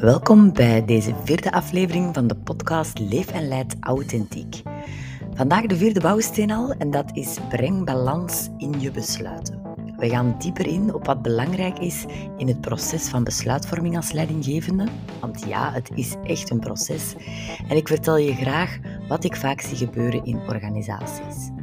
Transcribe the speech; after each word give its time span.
Welkom 0.00 0.52
bij 0.52 0.84
deze 0.84 1.14
vierde 1.24 1.52
aflevering 1.52 2.14
van 2.14 2.26
de 2.26 2.36
podcast 2.36 2.98
Leef 2.98 3.30
en 3.30 3.48
Leid 3.48 3.76
Authentiek. 3.80 4.62
Vandaag 5.34 5.66
de 5.66 5.76
vierde 5.76 6.00
bouwsteen 6.00 6.50
al 6.50 6.72
en 6.72 6.90
dat 6.90 7.10
is 7.12 7.38
breng 7.48 7.84
balans 7.84 8.48
in 8.58 8.80
je 8.80 8.90
besluiten. 8.90 9.62
We 9.96 10.08
gaan 10.08 10.36
dieper 10.38 10.66
in 10.66 10.94
op 10.94 11.06
wat 11.06 11.22
belangrijk 11.22 11.78
is 11.78 12.04
in 12.36 12.48
het 12.48 12.60
proces 12.60 13.08
van 13.08 13.24
besluitvorming 13.24 13.96
als 13.96 14.12
leidinggevende. 14.12 14.86
Want 15.20 15.44
ja, 15.46 15.72
het 15.72 15.90
is 15.94 16.14
echt 16.24 16.50
een 16.50 16.60
proces. 16.60 17.14
En 17.68 17.76
ik 17.76 17.88
vertel 17.88 18.16
je 18.16 18.34
graag 18.34 18.78
wat 19.08 19.24
ik 19.24 19.36
vaak 19.36 19.60
zie 19.60 19.76
gebeuren 19.76 20.24
in 20.24 20.40
organisaties. 20.48 21.57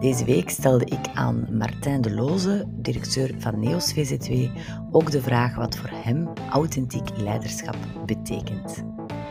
Deze 0.00 0.24
week 0.24 0.50
stelde 0.50 0.84
ik 0.84 1.08
aan 1.14 1.56
Martijn 1.56 2.00
de 2.00 2.10
Loze, 2.10 2.64
directeur 2.68 3.40
van 3.40 3.60
NEOS 3.60 3.92
VZW, 3.92 4.58
ook 4.90 5.10
de 5.10 5.22
vraag 5.22 5.54
wat 5.54 5.76
voor 5.76 5.88
hem 5.88 6.32
authentiek 6.50 7.16
leiderschap 7.16 7.76
betekent. 8.06 8.84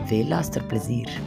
Veel 0.04 0.24
luisterplezier. 0.24 1.20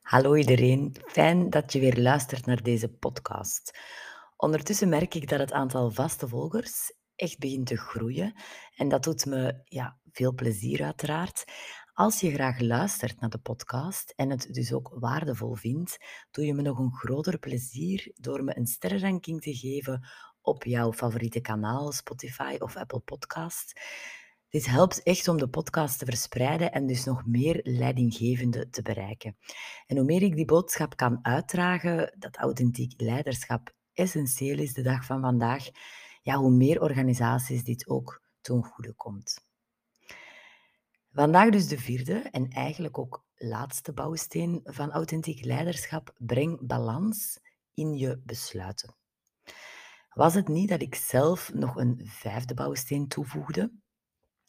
Hallo 0.00 0.34
iedereen, 0.34 0.96
fijn 1.06 1.50
dat 1.50 1.72
je 1.72 1.80
weer 1.80 2.00
luistert 2.00 2.46
naar 2.46 2.62
deze 2.62 2.88
podcast. 2.88 3.78
Ondertussen 4.36 4.88
merk 4.88 5.14
ik 5.14 5.28
dat 5.28 5.38
het 5.38 5.52
aantal 5.52 5.90
vaste 5.90 6.28
volgers 6.28 6.92
echt 7.16 7.38
begint 7.38 7.66
te 7.66 7.76
groeien 7.76 8.34
en 8.76 8.88
dat 8.88 9.04
doet 9.04 9.26
me 9.26 9.60
ja, 9.64 9.98
veel 10.12 10.34
plezier 10.34 10.84
uiteraard. 10.84 11.44
Als 11.98 12.20
je 12.20 12.32
graag 12.32 12.60
luistert 12.60 13.20
naar 13.20 13.30
de 13.30 13.38
podcast 13.38 14.12
en 14.16 14.30
het 14.30 14.54
dus 14.54 14.72
ook 14.72 14.92
waardevol 14.94 15.54
vindt, 15.54 15.98
doe 16.30 16.44
je 16.44 16.54
me 16.54 16.62
nog 16.62 16.78
een 16.78 16.92
groter 16.92 17.38
plezier 17.38 18.12
door 18.14 18.44
me 18.44 18.56
een 18.56 18.66
sterrenranking 18.66 19.42
te 19.42 19.54
geven 19.54 20.06
op 20.40 20.64
jouw 20.64 20.92
favoriete 20.92 21.40
kanaal, 21.40 21.92
Spotify 21.92 22.56
of 22.58 22.76
Apple 22.76 23.00
Podcast. 23.00 23.80
Dit 24.48 24.66
helpt 24.66 25.02
echt 25.02 25.28
om 25.28 25.38
de 25.38 25.48
podcast 25.48 25.98
te 25.98 26.04
verspreiden 26.04 26.72
en 26.72 26.86
dus 26.86 27.04
nog 27.04 27.26
meer 27.26 27.60
leidinggevenden 27.62 28.70
te 28.70 28.82
bereiken. 28.82 29.36
En 29.86 29.96
hoe 29.96 30.06
meer 30.06 30.22
ik 30.22 30.36
die 30.36 30.44
boodschap 30.44 30.96
kan 30.96 31.18
uitdragen, 31.22 32.14
dat 32.18 32.36
authentiek 32.36 33.00
leiderschap 33.00 33.74
essentieel 33.92 34.58
is 34.58 34.72
de 34.72 34.82
dag 34.82 35.04
van 35.04 35.20
vandaag, 35.20 35.68
ja, 36.22 36.36
hoe 36.36 36.50
meer 36.50 36.80
organisaties 36.80 37.64
dit 37.64 37.88
ook 37.88 38.22
ten 38.40 38.64
goede 38.64 38.92
komt. 38.92 39.45
Vandaag 41.16 41.50
dus 41.50 41.68
de 41.68 41.78
vierde 41.78 42.14
en 42.14 42.50
eigenlijk 42.50 42.98
ook 42.98 43.24
laatste 43.36 43.92
bouwsteen 43.92 44.60
van 44.64 44.90
authentiek 44.90 45.44
leiderschap. 45.44 46.14
Breng 46.18 46.66
balans 46.66 47.40
in 47.74 47.94
je 47.94 48.20
besluiten. 48.24 48.94
Was 50.12 50.34
het 50.34 50.48
niet 50.48 50.68
dat 50.68 50.82
ik 50.82 50.94
zelf 50.94 51.52
nog 51.54 51.76
een 51.76 52.00
vijfde 52.04 52.54
bouwsteen 52.54 53.08
toevoegde? 53.08 53.72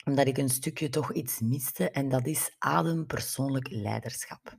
Omdat 0.06 0.28
ik 0.28 0.38
een 0.38 0.50
stukje 0.50 0.90
toch 0.90 1.14
iets 1.14 1.40
miste 1.40 1.90
en 1.90 2.10
dat 2.10 2.26
is 2.26 2.56
adem 2.58 3.06
persoonlijk 3.06 3.68
leiderschap. 3.70 4.58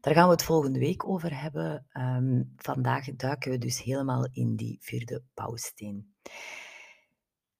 Daar 0.00 0.14
gaan 0.14 0.26
we 0.26 0.32
het 0.32 0.42
volgende 0.42 0.78
week 0.78 1.08
over 1.08 1.40
hebben. 1.40 1.86
Ehm, 1.92 2.42
vandaag 2.56 3.14
duiken 3.16 3.50
we 3.50 3.58
dus 3.58 3.82
helemaal 3.82 4.28
in 4.32 4.56
die 4.56 4.78
vierde 4.80 5.22
bouwsteen. 5.34 6.14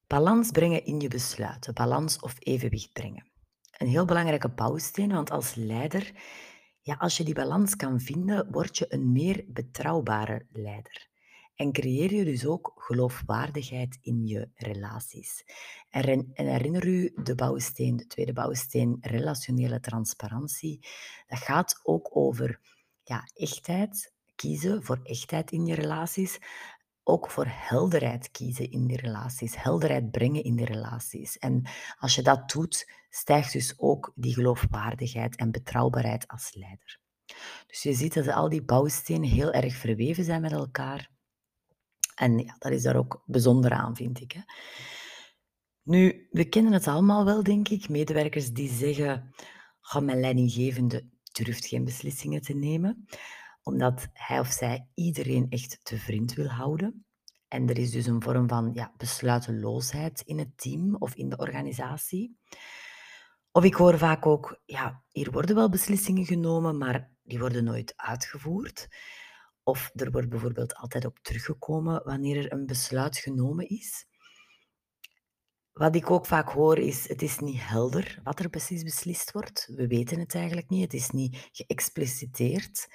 Balans 0.06 0.50
brengen 0.50 0.84
in 0.84 1.00
je 1.00 1.08
besluiten, 1.08 1.74
balans 1.74 2.18
of 2.18 2.34
evenwicht 2.38 2.92
brengen 2.92 3.29
een 3.80 3.88
heel 3.88 4.04
belangrijke 4.04 4.48
bouwsteen, 4.48 5.12
want 5.12 5.30
als 5.30 5.54
leider, 5.54 6.12
ja, 6.82 6.94
als 6.94 7.16
je 7.16 7.24
die 7.24 7.34
balans 7.34 7.76
kan 7.76 8.00
vinden, 8.00 8.50
word 8.50 8.78
je 8.78 8.86
een 8.88 9.12
meer 9.12 9.44
betrouwbare 9.48 10.46
leider. 10.52 11.08
En 11.54 11.72
creëer 11.72 12.14
je 12.14 12.24
dus 12.24 12.46
ook 12.46 12.72
geloofwaardigheid 12.76 13.98
in 14.00 14.26
je 14.26 14.48
relaties. 14.54 15.44
En 15.90 16.30
herinner 16.34 16.86
u 16.86 17.12
de 17.22 17.34
bouwsteen, 17.34 17.96
de 17.96 18.06
tweede 18.06 18.32
bouwsteen, 18.32 18.98
relationele 19.00 19.80
transparantie. 19.80 20.86
Dat 21.26 21.38
gaat 21.38 21.80
ook 21.82 22.16
over 22.16 22.60
ja, 23.02 23.28
echtheid, 23.34 24.12
kiezen 24.34 24.82
voor 24.82 25.00
echtheid 25.02 25.50
in 25.50 25.66
je 25.66 25.74
relaties, 25.74 26.38
ook 27.10 27.30
voor 27.30 27.46
helderheid 27.48 28.30
kiezen 28.30 28.70
in 28.70 28.86
die 28.86 28.96
relaties, 28.96 29.56
helderheid 29.56 30.10
brengen 30.10 30.44
in 30.44 30.56
die 30.56 30.66
relaties. 30.66 31.38
En 31.38 31.68
als 31.98 32.14
je 32.14 32.22
dat 32.22 32.50
doet, 32.50 32.92
stijgt 33.08 33.52
dus 33.52 33.74
ook 33.76 34.12
die 34.14 34.34
geloofwaardigheid 34.34 35.36
en 35.36 35.50
betrouwbaarheid 35.50 36.28
als 36.28 36.54
leider. 36.54 36.98
Dus 37.66 37.82
je 37.82 37.92
ziet 37.92 38.14
dat 38.14 38.28
al 38.28 38.48
die 38.48 38.62
bouwstenen 38.62 39.28
heel 39.28 39.52
erg 39.52 39.74
verweven 39.74 40.24
zijn 40.24 40.40
met 40.40 40.52
elkaar. 40.52 41.10
En 42.14 42.38
ja, 42.38 42.56
dat 42.58 42.72
is 42.72 42.82
daar 42.82 42.96
ook 42.96 43.22
bijzonder 43.26 43.72
aan, 43.72 43.96
vind 43.96 44.20
ik. 44.20 44.32
Hè. 44.32 44.40
Nu, 45.82 46.28
we 46.30 46.44
kennen 46.44 46.72
het 46.72 46.86
allemaal 46.86 47.24
wel, 47.24 47.42
denk 47.42 47.68
ik. 47.68 47.88
Medewerkers 47.88 48.52
die 48.52 48.70
zeggen, 48.70 49.34
ga 49.80 50.00
mijn 50.00 50.20
leidinggevende 50.20 51.08
durft 51.32 51.66
geen 51.66 51.84
beslissingen 51.84 52.42
te 52.42 52.54
nemen 52.54 53.06
omdat 53.62 54.08
hij 54.12 54.38
of 54.40 54.48
zij 54.48 54.88
iedereen 54.94 55.46
echt 55.48 55.80
te 55.82 55.98
vriend 55.98 56.34
wil 56.34 56.48
houden. 56.48 57.04
En 57.48 57.68
er 57.68 57.78
is 57.78 57.90
dus 57.90 58.06
een 58.06 58.22
vorm 58.22 58.48
van 58.48 58.70
ja, 58.74 58.92
besluiteloosheid 58.96 60.20
in 60.20 60.38
het 60.38 60.58
team 60.58 60.96
of 60.96 61.14
in 61.14 61.28
de 61.28 61.36
organisatie. 61.36 62.38
Of 63.52 63.64
ik 63.64 63.74
hoor 63.74 63.98
vaak 63.98 64.26
ook, 64.26 64.60
ja, 64.64 65.02
hier 65.08 65.30
worden 65.30 65.54
wel 65.54 65.68
beslissingen 65.68 66.24
genomen, 66.24 66.78
maar 66.78 67.10
die 67.22 67.38
worden 67.38 67.64
nooit 67.64 67.92
uitgevoerd. 67.96 68.88
Of 69.62 69.90
er 69.94 70.10
wordt 70.10 70.28
bijvoorbeeld 70.28 70.74
altijd 70.74 71.04
op 71.04 71.18
teruggekomen 71.18 72.02
wanneer 72.04 72.36
er 72.36 72.52
een 72.52 72.66
besluit 72.66 73.18
genomen 73.18 73.68
is. 73.68 74.06
Wat 75.72 75.94
ik 75.94 76.10
ook 76.10 76.26
vaak 76.26 76.48
hoor 76.48 76.78
is, 76.78 77.08
het 77.08 77.22
is 77.22 77.38
niet 77.38 77.60
helder 77.60 78.20
wat 78.22 78.38
er 78.38 78.48
precies 78.48 78.82
beslist 78.82 79.32
wordt. 79.32 79.72
We 79.74 79.86
weten 79.86 80.18
het 80.18 80.34
eigenlijk 80.34 80.68
niet, 80.68 80.82
het 80.82 80.94
is 80.94 81.10
niet 81.10 81.48
geëxpliciteerd. 81.52 82.88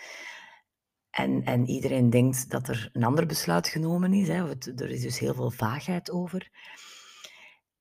En, 1.16 1.44
en 1.44 1.68
iedereen 1.68 2.10
denkt 2.10 2.50
dat 2.50 2.68
er 2.68 2.90
een 2.94 3.04
ander 3.04 3.26
besluit 3.26 3.68
genomen 3.68 4.14
is. 4.14 4.28
Hè. 4.28 4.50
Er 4.76 4.90
is 4.90 5.02
dus 5.02 5.20
heel 5.20 5.34
veel 5.34 5.52
vaagheid 5.52 6.12
over. 6.12 6.50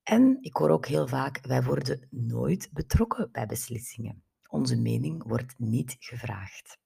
En 0.03 0.37
ik 0.41 0.55
hoor 0.55 0.69
ook 0.69 0.85
heel 0.85 1.07
vaak, 1.07 1.39
wij 1.41 1.63
worden 1.63 2.07
nooit 2.09 2.69
betrokken 2.71 3.29
bij 3.31 3.45
beslissingen. 3.45 4.23
Onze 4.47 4.75
mening 4.75 5.23
wordt 5.27 5.53
niet 5.57 5.95
gevraagd. 5.99 6.77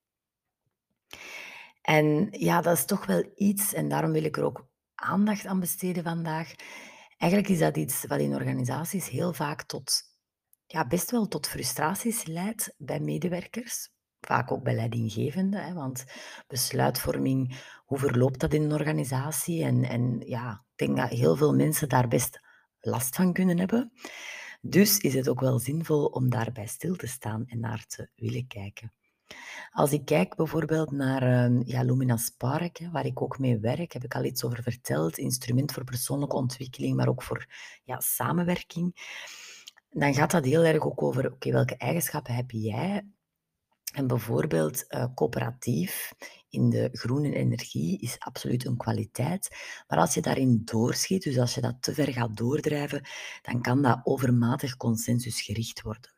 En 1.81 2.27
ja, 2.31 2.61
dat 2.61 2.77
is 2.77 2.85
toch 2.85 3.05
wel 3.05 3.31
iets, 3.35 3.73
en 3.73 3.89
daarom 3.89 4.11
wil 4.11 4.23
ik 4.23 4.37
er 4.37 4.43
ook 4.43 4.67
aandacht 4.95 5.45
aan 5.45 5.59
besteden 5.59 6.03
vandaag. 6.03 6.53
Eigenlijk 7.17 7.51
is 7.51 7.59
dat 7.59 7.77
iets 7.77 8.05
wat 8.05 8.19
in 8.19 8.33
organisaties 8.33 9.09
heel 9.09 9.33
vaak 9.33 9.63
tot, 9.63 10.01
ja, 10.65 10.87
best 10.87 11.11
wel 11.11 11.27
tot 11.27 11.47
frustraties 11.47 12.25
leidt 12.25 12.73
bij 12.77 12.99
medewerkers 12.99 13.89
vaak 14.21 14.51
ook 14.51 14.63
bij 14.63 14.75
leidinggevenden, 14.75 15.65
hè, 15.65 15.73
want 15.73 16.05
besluitvorming, 16.47 17.61
hoe 17.85 17.97
verloopt 17.97 18.39
dat 18.39 18.53
in 18.53 18.61
een 18.61 18.73
organisatie? 18.73 19.63
En, 19.63 19.83
en 19.83 20.21
ja, 20.25 20.63
ik 20.75 20.87
denk 20.87 20.97
dat 20.97 21.19
heel 21.19 21.35
veel 21.35 21.55
mensen 21.55 21.89
daar 21.89 22.07
best 22.07 22.39
last 22.79 23.15
van 23.15 23.33
kunnen 23.33 23.57
hebben. 23.59 23.91
Dus 24.61 24.97
is 24.97 25.13
het 25.13 25.29
ook 25.29 25.39
wel 25.39 25.59
zinvol 25.59 26.05
om 26.05 26.29
daarbij 26.29 26.67
stil 26.67 26.95
te 26.95 27.07
staan 27.07 27.45
en 27.47 27.59
naar 27.59 27.85
te 27.87 28.09
willen 28.15 28.47
kijken. 28.47 28.93
Als 29.71 29.91
ik 29.91 30.05
kijk 30.05 30.35
bijvoorbeeld 30.35 30.91
naar 30.91 31.51
uh, 31.51 31.61
ja, 31.65 31.83
Lumina 31.83 32.17
Spark, 32.17 32.77
hè, 32.77 32.91
waar 32.91 33.05
ik 33.05 33.21
ook 33.21 33.39
mee 33.39 33.59
werk, 33.59 33.91
heb 33.91 34.03
ik 34.03 34.15
al 34.15 34.23
iets 34.23 34.43
over 34.43 34.63
verteld. 34.63 35.17
Instrument 35.17 35.71
voor 35.71 35.83
persoonlijke 35.83 36.35
ontwikkeling, 36.35 36.95
maar 36.95 37.07
ook 37.07 37.23
voor 37.23 37.45
ja, 37.83 37.99
samenwerking. 37.99 38.95
Dan 39.89 40.13
gaat 40.13 40.31
dat 40.31 40.45
heel 40.45 40.63
erg 40.63 40.81
ook 40.81 41.01
over, 41.01 41.31
oké, 41.31 41.51
welke 41.51 41.77
eigenschappen 41.77 42.33
heb 42.33 42.51
jij 42.51 43.05
en 43.93 44.07
bijvoorbeeld 44.07 44.85
uh, 44.87 45.05
coöperatief 45.15 46.13
in 46.49 46.69
de 46.69 46.89
groene 46.91 47.35
energie 47.35 47.99
is 47.99 48.19
absoluut 48.19 48.65
een 48.65 48.77
kwaliteit. 48.77 49.55
Maar 49.87 49.99
als 49.99 50.13
je 50.13 50.21
daarin 50.21 50.61
doorschiet, 50.65 51.23
dus 51.23 51.37
als 51.37 51.55
je 51.55 51.61
dat 51.61 51.81
te 51.81 51.93
ver 51.93 52.13
gaat 52.13 52.37
doordrijven, 52.37 53.07
dan 53.41 53.61
kan 53.61 53.81
dat 53.81 53.99
overmatig 54.03 54.77
consensusgericht 54.77 55.81
worden. 55.81 56.13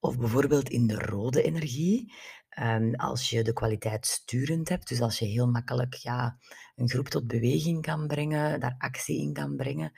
Of 0.00 0.18
bijvoorbeeld 0.18 0.68
in 0.68 0.86
de 0.86 0.98
rode 0.98 1.42
energie, 1.42 2.12
um, 2.58 2.94
als 2.94 3.30
je 3.30 3.42
de 3.42 3.52
kwaliteit 3.52 4.06
sturend 4.06 4.68
hebt, 4.68 4.88
dus 4.88 5.00
als 5.00 5.18
je 5.18 5.24
heel 5.24 5.46
makkelijk 5.46 5.94
ja, 5.94 6.38
een 6.74 6.88
groep 6.88 7.08
tot 7.08 7.26
beweging 7.26 7.82
kan 7.82 8.06
brengen, 8.06 8.60
daar 8.60 8.74
actie 8.78 9.20
in 9.20 9.32
kan 9.32 9.56
brengen, 9.56 9.92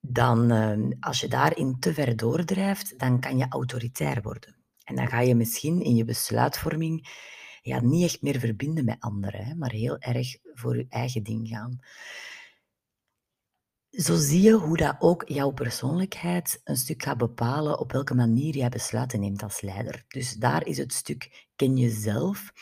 dan 0.00 0.52
uh, 0.52 0.96
als 1.00 1.20
je 1.20 1.28
daarin 1.28 1.78
te 1.78 1.94
ver 1.94 2.16
doordrijft, 2.16 2.98
dan 2.98 3.20
kan 3.20 3.38
je 3.38 3.46
autoritair 3.48 4.22
worden. 4.22 4.56
En 4.88 4.94
dan 4.94 5.08
ga 5.08 5.20
je 5.20 5.34
misschien 5.34 5.82
in 5.82 5.94
je 5.94 6.04
besluitvorming 6.04 7.08
ja, 7.62 7.80
niet 7.80 8.04
echt 8.04 8.22
meer 8.22 8.38
verbinden 8.38 8.84
met 8.84 8.96
anderen, 9.00 9.44
hè, 9.44 9.54
maar 9.54 9.72
heel 9.72 9.98
erg 9.98 10.36
voor 10.54 10.76
je 10.76 10.86
eigen 10.88 11.22
ding 11.22 11.48
gaan. 11.48 11.78
Zo 13.90 14.16
zie 14.16 14.42
je 14.42 14.52
hoe 14.52 14.76
dat 14.76 14.96
ook 14.98 15.28
jouw 15.28 15.50
persoonlijkheid 15.50 16.60
een 16.64 16.76
stuk 16.76 17.02
gaat 17.02 17.18
bepalen 17.18 17.78
op 17.78 17.92
welke 17.92 18.14
manier 18.14 18.56
jij 18.56 18.68
besluiten 18.68 19.20
neemt 19.20 19.42
als 19.42 19.60
leider. 19.60 20.04
Dus 20.08 20.32
daar 20.32 20.66
is 20.66 20.78
het 20.78 20.92
stuk 20.92 21.46
ken 21.56 21.76
jezelf 21.76 22.52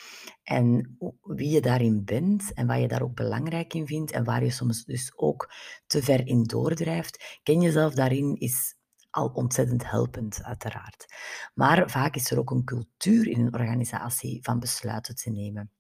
en 0.43 0.97
wie 1.23 1.51
je 1.51 1.61
daarin 1.61 2.05
bent 2.05 2.53
en 2.53 2.67
wat 2.67 2.81
je 2.81 2.89
daar 2.89 3.03
ook 3.03 3.15
belangrijk 3.15 3.75
in 3.75 3.87
vindt 3.87 4.11
en 4.11 4.25
waar 4.25 4.45
je 4.45 4.51
soms 4.51 4.85
dus 4.85 5.13
ook 5.17 5.53
te 5.87 6.03
ver 6.03 6.27
in 6.27 6.43
doordrijft, 6.43 7.41
ken 7.43 7.61
jezelf 7.61 7.95
daarin 7.95 8.37
is 8.37 8.76
al 9.17 9.31
ontzettend 9.35 9.91
helpend, 9.91 10.43
uiteraard. 10.43 11.07
Maar 11.55 11.91
vaak 11.91 12.15
is 12.15 12.31
er 12.31 12.39
ook 12.39 12.51
een 12.51 12.65
cultuur 12.65 13.29
in 13.29 13.41
een 13.41 13.55
organisatie 13.55 14.43
van 14.43 14.61
besluiten 14.61 15.15
te 15.15 15.31
nemen. 15.31 15.71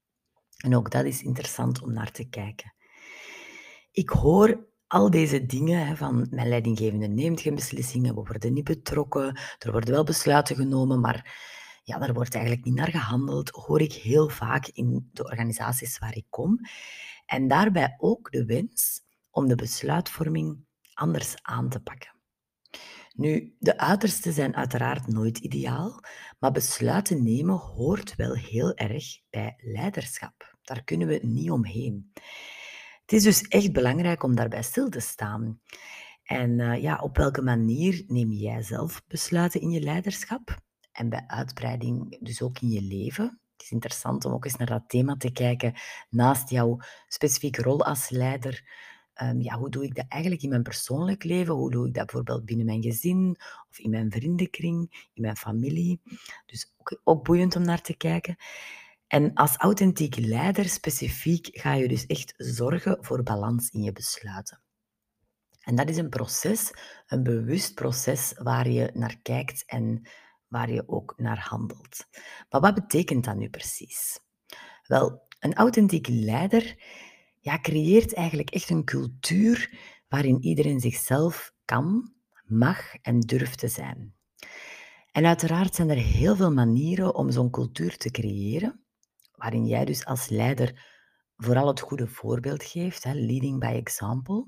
En 0.57 0.77
ook 0.77 0.91
dat 0.91 1.05
is 1.05 1.23
interessant 1.23 1.83
om 1.83 1.93
naar 1.93 2.11
te 2.11 2.29
kijken. 2.29 2.75
Ik 3.91 4.09
hoor 4.09 4.67
al 4.87 5.11
deze 5.11 5.47
dingen 5.47 5.97
van 5.97 6.27
mijn 6.31 6.49
leidinggevende 6.49 7.07
neemt 7.07 7.41
geen 7.41 7.55
beslissingen, 7.55 8.15
we 8.15 8.23
worden 8.23 8.53
niet 8.53 8.65
betrokken, 8.65 9.41
er 9.59 9.73
worden 9.73 9.95
wel 9.95 10.05
besluiten 10.05 10.57
genomen, 10.57 11.01
maar 11.01 11.39
ja, 11.83 11.99
daar 11.99 12.13
wordt 12.13 12.35
eigenlijk 12.35 12.65
niet 12.65 12.75
naar 12.75 12.91
gehandeld, 12.91 13.51
hoor 13.51 13.81
ik 13.81 13.93
heel 13.93 14.29
vaak 14.29 14.67
in 14.67 15.09
de 15.13 15.25
organisaties 15.25 15.99
waar 15.99 16.17
ik 16.17 16.27
kom. 16.31 16.61
En 17.27 17.49
daarbij 17.49 17.95
ook 17.99 18.31
de 18.31 18.45
wens 18.45 19.01
om 19.31 19.47
de 19.49 19.55
besluitvorming 19.55 20.65
anders 20.95 21.35
aan 21.43 21.69
te 21.69 21.81
pakken. 21.81 22.16
Nu, 23.17 23.55
de 23.59 23.79
uitersten 23.79 24.33
zijn 24.33 24.57
uiteraard 24.57 25.07
nooit 25.07 25.39
ideaal, 25.39 26.01
maar 26.39 26.53
besluiten 26.53 27.23
nemen 27.23 27.57
hoort 27.57 28.17
wel 28.17 28.35
heel 28.35 28.75
erg 28.75 29.05
bij 29.31 29.55
leiderschap. 29.57 30.57
Daar 30.63 30.85
kunnen 30.85 31.09
we 31.09 31.21
niet 31.23 31.51
omheen. 31.51 32.13
Het 33.01 33.13
is 33.13 33.23
dus 33.23 33.43
echt 33.43 33.73
belangrijk 33.73 34.23
om 34.23 34.35
daarbij 34.35 34.63
stil 34.63 34.89
te 34.89 35.01
staan. 35.01 35.61
En 36.23 36.59
uh, 36.59 36.83
ja, 36.83 36.99
op 36.99 37.17
welke 37.17 37.43
manier 37.43 38.05
neem 38.07 38.33
jij 38.33 38.63
zelf 38.63 39.03
besluiten 39.09 39.61
in 39.61 39.71
je 39.71 39.81
leiderschap? 39.81 40.59
En 40.93 41.09
bij 41.09 41.25
uitbreiding 41.27 42.19
dus 42.21 42.43
ook 42.43 42.59
in 42.59 42.69
je 42.69 42.83
leven. 42.83 43.41
Het 43.53 43.63
is 43.63 43.71
interessant 43.71 44.25
om 44.25 44.33
ook 44.33 44.45
eens 44.45 44.57
naar 44.57 44.67
dat 44.67 44.89
thema 44.89 45.17
te 45.17 45.33
kijken 45.33 45.75
naast 46.11 46.51
jouw 46.51 46.79
specifieke 47.09 47.63
rol 47.63 47.85
als 47.85 48.09
leider. 48.09 48.65
Um, 49.23 49.41
ja, 49.41 49.59
hoe 49.59 49.71
doe 49.71 49.85
ik 49.85 49.95
dat 49.95 50.05
eigenlijk 50.09 50.43
in 50.43 50.49
mijn 50.49 50.63
persoonlijk 50.63 51.25
leven? 51.25 51.55
Hoe 51.55 51.71
doe 51.71 51.87
ik 51.87 51.95
dat 51.95 52.07
bijvoorbeeld 52.07 52.45
binnen 52.45 52.67
mijn 52.67 52.83
gezin 52.83 53.37
of 53.71 53.79
in 53.79 53.91
mijn 53.91 54.11
vriendenkring, 54.11 55.09
in 55.15 55.23
mijn 55.23 55.37
familie? 55.37 56.01
Dus 56.47 56.73
ook, 56.77 57.01
ook 57.05 57.25
boeiend 57.25 57.57
om 57.57 57.63
naar 57.63 57.81
te 57.81 57.97
kijken. 57.97 58.37
En 59.07 59.35
als 59.35 59.57
authentiek 59.57 60.17
leider 60.17 60.69
specifiek 60.69 61.49
ga 61.53 61.75
je 61.75 61.89
dus 61.89 62.07
echt 62.07 62.35
zorgen 62.37 62.99
voor 63.01 63.23
balans 63.23 63.71
in 63.71 63.83
je 63.83 63.93
besluiten. 63.93 64.61
En 65.61 65.75
dat 65.75 65.89
is 65.89 65.97
een 65.97 66.09
proces, 66.09 66.73
een 67.07 67.23
bewust 67.23 67.75
proces 67.75 68.33
waar 68.37 68.69
je 68.69 68.91
naar 68.95 69.19
kijkt 69.23 69.63
en 69.67 70.09
waar 70.47 70.71
je 70.71 70.89
ook 70.89 71.15
naar 71.17 71.39
handelt. 71.39 72.07
Maar 72.51 72.61
wat 72.61 72.75
betekent 72.75 73.25
dat 73.25 73.37
nu 73.37 73.49
precies? 73.49 74.21
Wel, 74.83 75.27
een 75.41 75.55
authentiek 75.55 76.07
leider 76.09 76.77
ja, 77.47 77.59
creëert 77.59 78.15
eigenlijk 78.15 78.51
echt 78.51 78.71
een 78.71 78.85
cultuur 78.85 79.79
waarin 80.09 80.43
iedereen 80.43 80.81
zichzelf 80.81 81.53
kan, 81.65 82.13
mag 82.45 82.95
en 82.95 83.21
durft 83.21 83.59
te 83.59 83.69
zijn. 83.69 84.15
En 85.11 85.27
uiteraard 85.27 85.75
zijn 85.75 85.91
er 85.91 85.97
heel 85.97 86.37
veel 86.37 86.53
manieren 86.53 87.15
om 87.15 87.31
zo'n 87.31 87.51
cultuur 87.51 87.97
te 87.97 88.11
creëren 88.11 88.85
waarin 89.33 89.67
jij 89.67 89.85
dus 89.85 90.05
als 90.05 90.29
leider 90.29 90.85
vooral 91.37 91.67
het 91.67 91.81
goede 91.81 92.07
voorbeeld 92.07 92.63
geeft, 92.63 93.05
hè, 93.05 93.13
leading 93.13 93.61
by 93.61 93.67
example. 93.67 94.47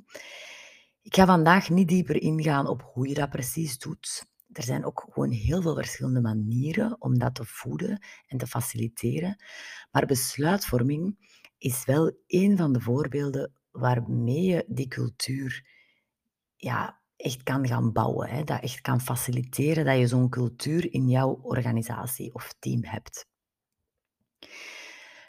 Ik 1.02 1.14
ga 1.14 1.26
vandaag 1.26 1.70
niet 1.70 1.88
dieper 1.88 2.22
ingaan 2.22 2.66
op 2.66 2.90
hoe 2.92 3.08
je 3.08 3.14
dat 3.14 3.30
precies 3.30 3.78
doet. 3.78 4.26
Er 4.52 4.62
zijn 4.62 4.84
ook 4.84 5.06
gewoon 5.10 5.30
heel 5.30 5.62
veel 5.62 5.74
verschillende 5.74 6.20
manieren 6.20 6.96
om 7.00 7.18
dat 7.18 7.34
te 7.34 7.44
voeden 7.44 8.04
en 8.26 8.38
te 8.38 8.46
faciliteren. 8.46 9.42
Maar 9.90 10.06
besluitvorming 10.06 11.16
is 11.58 11.84
wel 11.84 12.12
een 12.26 12.56
van 12.56 12.72
de 12.72 12.80
voorbeelden 12.80 13.52
waarmee 13.70 14.42
je 14.42 14.64
die 14.68 14.88
cultuur 14.88 15.66
ja, 16.56 17.00
echt 17.16 17.42
kan 17.42 17.66
gaan 17.66 17.92
bouwen. 17.92 18.28
Hè? 18.28 18.44
Dat 18.44 18.62
echt 18.62 18.80
kan 18.80 19.00
faciliteren 19.00 19.84
dat 19.84 19.98
je 19.98 20.06
zo'n 20.06 20.28
cultuur 20.28 20.92
in 20.92 21.08
jouw 21.08 21.40
organisatie 21.42 22.34
of 22.34 22.54
team 22.58 22.84
hebt. 22.84 23.26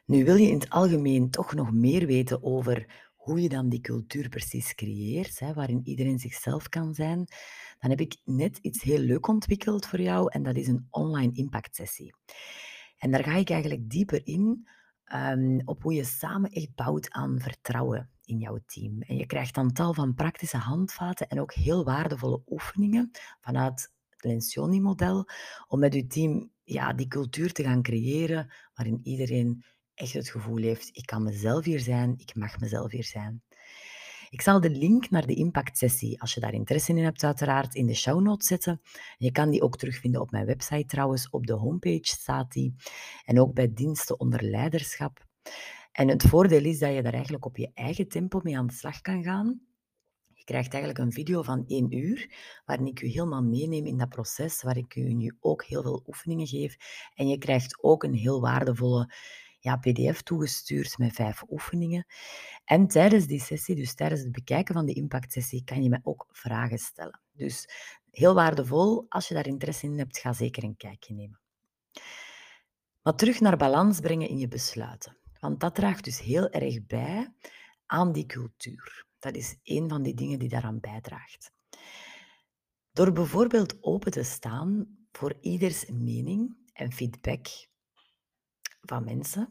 Nu 0.06 0.26
wil 0.26 0.36
je 0.36 0.48
in 0.48 0.60
het 0.60 0.70
algemeen 0.70 1.30
toch 1.30 1.54
nog 1.54 1.72
meer 1.74 2.06
weten 2.06 2.44
over 2.44 3.08
hoe 3.16 3.42
je 3.42 3.50
dan 3.50 3.70
die 3.70 3.81
cultuur 3.81 4.30
precies 4.30 4.76
creëert, 4.76 5.40
hè, 5.40 5.54
waarin 5.54 5.81
iedereen 5.84 6.20
zichzelf 6.20 6.70
kan 6.70 6.94
zijn, 6.94 7.26
dan 7.80 7.90
heb 7.90 8.00
ik 8.00 8.18
net 8.24 8.58
iets 8.58 8.81
heel 8.81 9.00
leuk 9.00 9.28
ontwikkeld 9.28 9.86
voor 9.86 10.02
jou 10.02 10.31
en 10.31 10.44
dat 10.44 10.56
is 10.56 10.68
een 10.68 10.88
online 10.90 11.34
impactsessie. 11.34 12.16
En 12.98 13.12
daar 13.12 13.24
ga 13.24 13.36
ik 13.36 13.50
eigenlijk 13.50 13.90
dieper 13.90 14.22
in 14.28 14.68
um, 15.15 15.61
op 15.65 15.81
hoe 15.81 15.94
je 15.94 16.03
samen 16.03 16.51
echt 16.51 16.75
bouwt 16.75 17.11
aan 17.11 17.39
vertrouwen 17.39 18.09
in 18.25 18.38
jouw 18.38 18.59
team. 18.65 19.01
En 19.01 19.15
je 19.15 19.25
krijgt 19.25 19.56
dan 19.56 19.71
tal 19.71 19.94
van 19.94 20.13
praktische 20.13 20.57
handvaten 20.57 21.27
en 21.27 21.39
ook 21.39 21.53
heel 21.53 21.83
waardevolle 21.83 22.41
oefeningen 22.47 23.11
vanuit 23.39 23.91
het 24.09 24.23
Lencioni-model 24.23 25.27
om 25.67 25.79
met 25.79 25.94
je 25.94 26.07
team 26.07 26.51
ja, 26.63 26.94
die 26.94 27.07
cultuur 27.07 27.51
te 27.51 27.63
gaan 27.63 27.81
creëren 27.81 28.53
waarin 28.73 29.00
iedereen 29.03 29.63
echt 29.94 30.13
het 30.13 30.29
gevoel 30.29 30.61
heeft, 30.61 30.89
ik 30.91 31.06
kan 31.06 31.23
mezelf 31.23 31.65
hier 31.65 31.79
zijn, 31.79 32.13
ik 32.17 32.35
mag 32.35 32.59
mezelf 32.59 32.91
hier 32.91 33.03
zijn. 33.03 33.41
Ik 34.30 34.42
zal 34.42 34.62
de 34.62 34.70
link 34.70 35.10
naar 35.10 35.26
de 35.26 35.34
impactsessie, 35.34 36.22
als 36.22 36.34
je 36.34 36.40
daar 36.40 36.54
interesse 36.54 36.92
in 36.92 37.04
hebt 37.04 37.24
uiteraard, 37.24 37.76
in 37.76 37.86
de 37.86 37.94
show 37.94 38.22
notes 38.22 38.48
zetten. 38.48 38.81
Je 39.18 39.31
kan 39.31 39.50
die 39.50 39.62
ook 39.62 39.78
terugvinden 39.78 40.22
op 40.22 40.31
mijn 40.31 40.46
website 40.46 40.86
trouwens, 40.86 41.30
op 41.30 41.48
de 41.48 41.54
homepage 41.54 42.00
staat 42.04 42.52
die. 42.52 42.76
En 43.26 43.40
ook 43.40 43.54
bij 43.54 43.74
diensten 43.74 44.20
onder 44.20 44.44
leiderschap. 44.44 45.26
En 45.92 46.08
het 46.08 46.24
voordeel 46.24 46.64
is 46.64 46.80
dat 46.80 46.94
je 46.94 47.02
daar 47.02 47.14
eigenlijk 47.14 47.46
op 47.46 47.58
je 47.58 47.72
eigen 47.74 48.08
tempo 48.08 48.40
mee 48.44 48.58
aan 48.58 48.68
de 48.68 48.74
slag 48.74 49.02
kan 49.02 49.24
gaan. 49.24 49.62
Je 50.34 50.44
krijgt 50.44 50.74
eigenlijk 50.74 51.04
een 51.04 51.14
video 51.14 51.42
van 51.42 51.64
één 51.68 51.98
uur, 51.98 52.31
waarin 52.66 52.88
ik 52.88 53.02
u 53.02 53.08
helemaal 53.08 53.44
meeneem 53.44 53.86
in 53.86 53.98
dat 53.98 54.10
proces, 54.10 54.62
waar 54.62 54.78
ik 54.78 54.96
u 54.96 55.14
nu 55.14 55.36
ook 55.40 55.64
heel 55.64 55.81
veel 55.81 56.04
oefeningen 56.08 56.48
geef. 56.48 56.78
En 57.16 57.28
je 57.28 57.38
krijgt 57.38 57.84
ook 57.84 58.04
een 58.04 58.14
heel 58.14 58.42
waardevolle 58.42 59.14
ja, 59.59 59.75
PDF 59.75 60.21
toegestuurd 60.21 60.97
met 60.97 61.13
vijf 61.13 61.44
oefeningen. 61.50 62.06
En 62.65 62.88
tijdens 62.88 63.25
die 63.27 63.41
sessie, 63.41 63.75
dus 63.75 63.94
tijdens 63.95 64.21
het 64.21 64.31
bekijken 64.31 64.73
van 64.73 64.85
die 64.85 64.95
impactsessie, 64.95 65.63
kan 65.63 65.83
je 65.83 65.89
mij 65.89 66.00
ook 66.03 66.27
vragen 66.31 66.77
stellen. 66.77 67.21
Dus 67.31 67.69
heel 68.11 68.33
waardevol. 68.33 69.06
Als 69.09 69.27
je 69.27 69.33
daar 69.33 69.47
interesse 69.47 69.85
in 69.85 69.97
hebt, 69.97 70.17
ga 70.17 70.33
zeker 70.33 70.63
een 70.63 70.77
kijkje 70.77 71.13
nemen. 71.13 71.39
Maar 73.01 73.15
terug 73.15 73.39
naar 73.39 73.57
balans 73.57 74.00
brengen 74.00 74.29
in 74.29 74.38
je 74.38 74.47
besluiten. 74.47 75.17
Want 75.39 75.59
dat 75.59 75.75
draagt 75.75 76.03
dus 76.03 76.19
heel 76.19 76.50
erg 76.50 76.85
bij 76.85 77.33
aan 77.85 78.11
die 78.11 78.25
cultuur. 78.25 79.06
Dat 79.19 79.35
is 79.35 79.56
een 79.63 79.89
van 79.89 80.04
die 80.04 80.13
dingen 80.13 80.39
die 80.39 80.49
daaraan 80.49 80.80
bijdraagt. 80.80 81.51
Door 82.92 83.11
bijvoorbeeld 83.11 83.83
open 83.83 84.11
te 84.11 84.23
staan 84.23 84.97
voor 85.11 85.37
ieders 85.42 85.85
mening 85.89 86.57
en 86.73 86.92
feedback 86.92 87.47
van 88.81 89.04
mensen. 89.04 89.50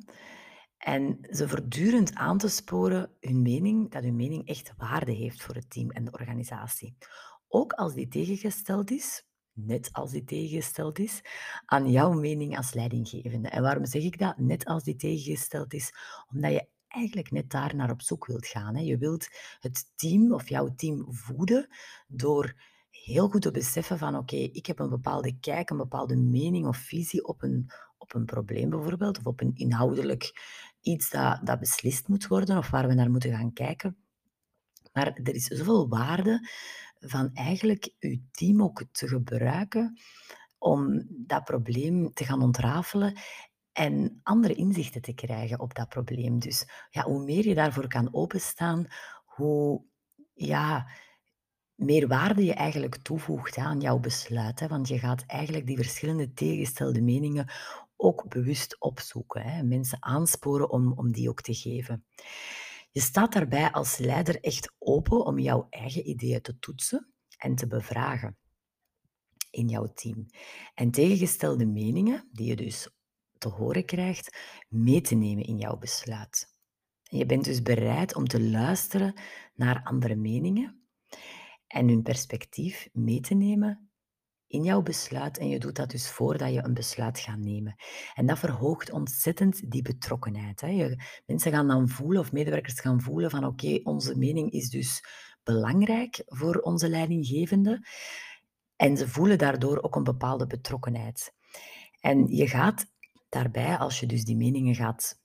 En 0.79 1.19
ze 1.31 1.49
voortdurend 1.49 2.15
aan 2.15 2.39
te 2.39 2.49
sporen 2.49 3.11
hun 3.21 3.43
mening, 3.43 3.91
dat 3.91 4.03
hun 4.03 4.17
mening 4.17 4.47
echt 4.47 4.73
waarde 4.77 5.13
heeft 5.13 5.43
voor 5.43 5.55
het 5.55 5.71
team 5.71 5.91
en 5.91 6.05
de 6.05 6.13
organisatie. 6.13 6.97
Ook 7.49 7.73
als 7.73 7.95
die 7.95 8.09
tegengesteld 8.09 8.91
is, 8.91 9.27
net 9.53 9.89
als 9.93 10.11
die 10.11 10.25
tegengesteld 10.25 10.99
is, 10.99 11.23
aan 11.65 11.91
jouw 11.91 12.13
mening 12.13 12.57
als 12.57 12.75
leidinggevende. 12.75 13.49
En 13.49 13.63
waarom 13.63 13.87
zeg 13.87 14.03
ik 14.03 14.19
dat? 14.19 14.39
Net 14.39 14.65
als 14.65 14.85
die 14.85 14.97
tegengesteld 14.97 15.75
is, 15.75 15.93
omdat 16.33 16.53
je 16.53 16.67
eigenlijk 16.89 17.31
net 17.31 17.51
daar 17.51 17.77
naar 17.77 17.91
op 17.91 18.03
zoek 18.03 18.27
wilt 18.27 18.47
gaan. 18.47 18.75
Hè. 18.75 18.83
Je 18.83 18.99
wilt 18.99 19.29
het 19.61 19.93
team 19.97 20.33
of 20.33 20.49
jouw 20.49 20.75
team 20.75 21.07
voeden 21.09 21.69
door 22.07 22.55
heel 22.91 23.29
goed 23.29 23.43
te 23.43 23.51
beseffen 23.51 23.99
van 23.99 24.17
oké, 24.17 24.37
ik 24.37 24.67
heb 24.67 24.79
een 24.79 24.89
bepaalde 24.89 25.39
kijk, 25.41 25.71
een 25.71 25.77
bepaalde 25.77 26.17
mening 26.17 26.67
of 26.67 26.77
visie 26.77 27.25
op 27.25 27.43
een, 27.43 27.71
op 28.09 28.21
een 28.21 28.27
probleem 28.27 28.71
bijvoorbeeld, 28.71 29.19
of 29.19 29.27
op 29.27 29.41
een 29.41 29.55
inhoudelijk 29.55 30.33
iets 30.81 31.11
dat, 31.11 31.41
dat 31.43 31.59
beslist 31.59 32.09
moet 32.09 32.27
worden 32.27 32.59
of 32.59 32.71
waar 32.71 32.89
we 32.89 32.95
naar 32.95 33.11
moeten 33.11 33.31
gaan 33.31 33.53
kijken. 33.53 33.97
Maar 34.93 35.07
er 35.07 35.35
is 35.35 35.45
zoveel 35.45 35.89
waarde 35.89 36.49
van 36.99 37.31
eigenlijk 37.35 37.93
uw 37.99 38.19
team 38.31 38.63
ook 38.63 38.85
te 38.93 39.09
gebruiken 39.09 39.99
om 40.59 41.07
dat 41.09 41.45
probleem 41.45 42.13
te 42.13 42.25
gaan 42.25 42.43
ontrafelen 42.43 43.19
en 43.73 44.21
andere 44.23 44.55
inzichten 44.55 45.03
te 45.03 45.15
krijgen 45.15 45.61
op 45.61 45.75
dat 45.75 45.89
probleem. 45.89 46.39
Dus 46.39 46.69
ja, 46.91 47.03
hoe 47.03 47.25
meer 47.25 47.47
je 47.49 47.55
daarvoor 47.55 47.89
kan 47.89 48.15
openstaan, 48.15 48.87
hoe 49.25 49.83
ja, 50.35 50.87
meer 51.75 52.09
waarde 52.09 52.45
je 52.45 52.55
eigenlijk 52.55 52.97
toevoegt 52.97 53.57
aan 53.57 53.81
jouw 53.81 53.99
besluit. 53.99 54.61
Hè? 54.61 54.69
Want 54.69 54.89
je 54.89 54.99
gaat 54.99 55.25
eigenlijk 55.27 55.67
die 55.67 55.77
verschillende 55.77 56.33
tegengestelde 56.33 57.03
meningen 57.03 57.47
ook 58.01 58.29
bewust 58.29 58.81
opzoeken. 58.81 59.43
Hè? 59.43 59.63
Mensen 59.63 60.03
aansporen 60.03 60.71
om, 60.71 60.93
om 60.93 61.13
die 61.13 61.29
ook 61.29 61.41
te 61.41 61.55
geven. 61.55 62.05
Je 62.91 63.01
staat 63.01 63.33
daarbij 63.33 63.71
als 63.73 63.99
leider 63.99 64.41
echt 64.41 64.75
open 64.79 65.25
om 65.25 65.39
jouw 65.39 65.67
eigen 65.71 66.09
ideeën 66.09 66.41
te 66.41 66.59
toetsen 66.59 67.13
en 67.37 67.55
te 67.55 67.67
bevragen 67.67 68.37
in 69.51 69.69
jouw 69.69 69.93
team. 69.95 70.27
En 70.75 70.91
tegengestelde 70.91 71.67
meningen, 71.67 72.29
die 72.33 72.47
je 72.47 72.57
dus 72.57 72.89
te 73.39 73.49
horen 73.49 73.85
krijgt, 73.85 74.39
mee 74.69 75.01
te 75.01 75.15
nemen 75.15 75.45
in 75.45 75.59
jouw 75.59 75.77
besluit. 75.77 76.57
je 77.03 77.27
bent 77.27 77.45
dus 77.45 77.63
bereid 77.63 78.15
om 78.15 78.27
te 78.27 78.43
luisteren 78.43 79.21
naar 79.55 79.83
andere 79.85 80.17
meningen 80.17 80.89
en 81.67 81.89
hun 81.89 82.03
perspectief 82.03 82.89
mee 82.93 83.21
te 83.21 83.35
nemen 83.35 83.88
in 84.49 84.63
jouw 84.63 84.83
besluit. 84.83 85.39
En 85.39 85.49
je 85.49 85.59
doet 85.59 85.77
dat 85.77 85.91
dus 85.91 86.11
voordat 86.11 86.53
je 86.53 86.65
een 86.65 86.75
besluit 86.75 87.19
gaat 87.19 87.39
nemen. 87.39 87.77
En 88.15 88.27
dat 88.27 88.39
verhoogt 88.39 88.91
ontzettend 88.91 89.71
die 89.71 89.83
betrokkenheid. 89.83 90.61
Hè. 90.61 90.69
Je, 90.69 91.03
mensen 91.27 91.53
gaan 91.53 91.69
dan 91.69 91.89
voelen, 91.89 92.21
of 92.21 92.33
medewerkers 92.33 92.81
gaan 92.81 93.01
voelen 93.01 93.31
van 93.31 93.45
oké, 93.45 93.81
onze 93.83 94.19
mening 94.19 94.51
is 94.51 94.71
dus 94.71 95.05
belangrijk 95.43 96.23
voor 96.27 96.57
onze 96.57 96.89
leidinggevende. 96.89 97.87
En 98.77 98.97
ze 98.97 99.09
voelen 99.09 99.39
daardoor 99.39 99.83
ook 99.83 99.97
een 99.97 100.05
bepaalde 100.05 100.47
betrokkenheid. 100.47 101.35
En 102.01 102.27
je 102.27 102.49
gaat 102.49 102.87
daarbij, 103.29 103.77
als 103.77 104.01
je 104.01 104.07
dus 104.07 104.25
die 104.25 104.37
meningen 104.37 104.75
gaat 104.75 105.21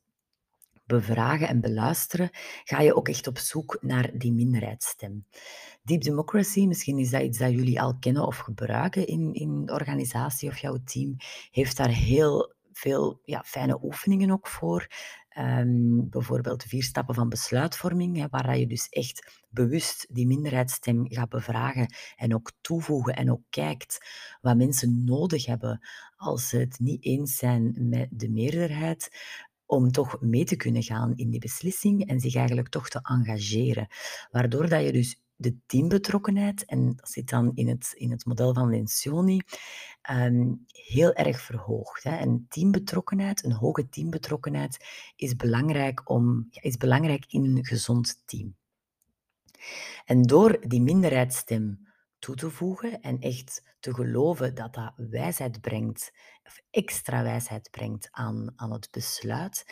bevragen 0.85 1.47
en 1.47 1.61
beluisteren, 1.61 2.29
ga 2.63 2.81
je 2.81 2.95
ook 2.95 3.07
echt 3.07 3.27
op 3.27 3.37
zoek 3.37 3.77
naar 3.81 4.17
die 4.17 4.33
minderheidsstem. 4.33 5.25
Deep 5.83 6.01
Democracy, 6.01 6.65
misschien 6.65 6.97
is 6.97 7.09
dat 7.09 7.21
iets 7.21 7.37
dat 7.37 7.51
jullie 7.51 7.81
al 7.81 7.97
kennen 7.99 8.25
of 8.25 8.37
gebruiken 8.37 9.07
in, 9.07 9.33
in 9.33 9.65
de 9.65 9.73
organisatie 9.73 10.49
of 10.49 10.57
jouw 10.57 10.77
team, 10.83 11.15
heeft 11.51 11.77
daar 11.77 11.89
heel 11.89 12.53
veel 12.71 13.21
ja, 13.25 13.43
fijne 13.45 13.79
oefeningen 13.83 14.31
ook 14.31 14.47
voor. 14.47 14.87
Um, 15.37 16.09
bijvoorbeeld 16.09 16.63
vier 16.63 16.83
stappen 16.83 17.15
van 17.15 17.29
besluitvorming, 17.29 18.17
hè, 18.17 18.27
waar 18.29 18.57
je 18.57 18.67
dus 18.67 18.89
echt 18.89 19.43
bewust 19.49 20.07
die 20.09 20.27
minderheidsstem 20.27 21.05
gaat 21.07 21.29
bevragen 21.29 21.93
en 22.15 22.33
ook 22.33 22.51
toevoegen 22.61 23.15
en 23.15 23.31
ook 23.31 23.43
kijkt 23.49 23.97
wat 24.41 24.57
mensen 24.57 25.03
nodig 25.03 25.45
hebben 25.45 25.87
als 26.15 26.49
ze 26.49 26.57
het 26.57 26.79
niet 26.79 27.03
eens 27.03 27.35
zijn 27.35 27.75
met 27.89 28.07
de 28.11 28.29
meerderheid, 28.29 29.09
om 29.65 29.91
toch 29.91 30.21
mee 30.21 30.45
te 30.45 30.55
kunnen 30.55 30.83
gaan 30.83 31.15
in 31.15 31.29
die 31.29 31.39
beslissing 31.39 32.07
en 32.07 32.19
zich 32.19 32.35
eigenlijk 32.35 32.69
toch 32.69 32.89
te 32.89 32.99
engageren. 33.03 33.87
Waardoor 34.31 34.69
dat 34.69 34.83
je 34.83 34.91
dus 34.91 35.22
de 35.35 35.57
teambetrokkenheid, 35.65 36.65
en 36.65 36.95
dat 36.95 37.09
zit 37.09 37.29
dan 37.29 37.51
in 37.55 37.67
het, 37.67 37.93
in 37.93 38.11
het 38.11 38.25
model 38.25 38.53
van 38.53 38.69
Lencioni, 38.69 39.41
um, 40.11 40.65
heel 40.67 41.13
erg 41.13 41.41
verhoogt. 41.41 42.03
Hè. 42.03 42.15
En 42.15 42.45
teambetrokkenheid, 42.49 43.43
een 43.43 43.51
hoge 43.51 43.89
teambetrokkenheid, 43.89 44.85
is 45.15 45.35
belangrijk, 45.35 46.09
om, 46.09 46.47
ja, 46.49 46.61
is 46.61 46.77
belangrijk 46.77 47.25
in 47.27 47.45
een 47.45 47.65
gezond 47.65 48.21
team. 48.25 48.55
En 50.05 50.21
door 50.21 50.59
die 50.67 50.81
minderheidsstem 50.81 51.87
toe 52.19 52.35
te 52.35 52.49
voegen 52.49 53.01
en 53.01 53.19
echt 53.19 53.75
te 53.79 53.93
geloven 53.93 54.55
dat 54.55 54.73
dat 54.73 54.93
wijsheid 54.95 55.61
brengt, 55.61 56.13
of 56.43 56.61
extra 56.69 57.23
wijsheid 57.23 57.71
brengt 57.71 58.07
aan, 58.11 58.53
aan 58.55 58.71
het 58.71 58.87
besluit, 58.91 59.65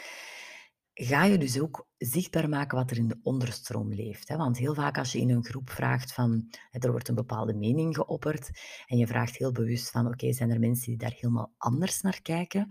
ga 1.06 1.24
je 1.24 1.38
dus 1.38 1.60
ook 1.60 1.88
zichtbaar 1.98 2.50
maken 2.50 2.78
wat 2.78 2.92
er 2.92 2.98
in 2.98 3.08
de 3.08 3.20
onderstroom 3.24 3.94
leeft. 3.94 4.28
Hè? 4.28 4.38
Want 4.38 4.58
heel 4.58 4.74
vaak 4.74 4.98
als 4.98 5.12
je 5.12 5.20
in 5.20 5.30
een 5.30 5.46
groep 5.46 5.70
vraagt 5.70 6.14
van, 6.14 6.50
er 6.72 6.92
wordt 6.92 7.08
een 7.08 7.16
bepaalde 7.16 7.54
mening 7.54 7.96
geopperd 7.96 8.50
en 8.86 8.98
je 8.98 9.08
vraagt 9.08 9.38
heel 9.38 9.52
bewust 9.52 9.92
van, 9.92 10.08
oké, 10.08 10.34
zijn 10.34 10.52
er 10.52 10.60
mensen 10.60 10.86
die 10.86 10.98
daar 10.98 11.16
helemaal 11.20 11.54
anders 11.58 12.02
naar 12.02 12.22
kijken? 12.22 12.68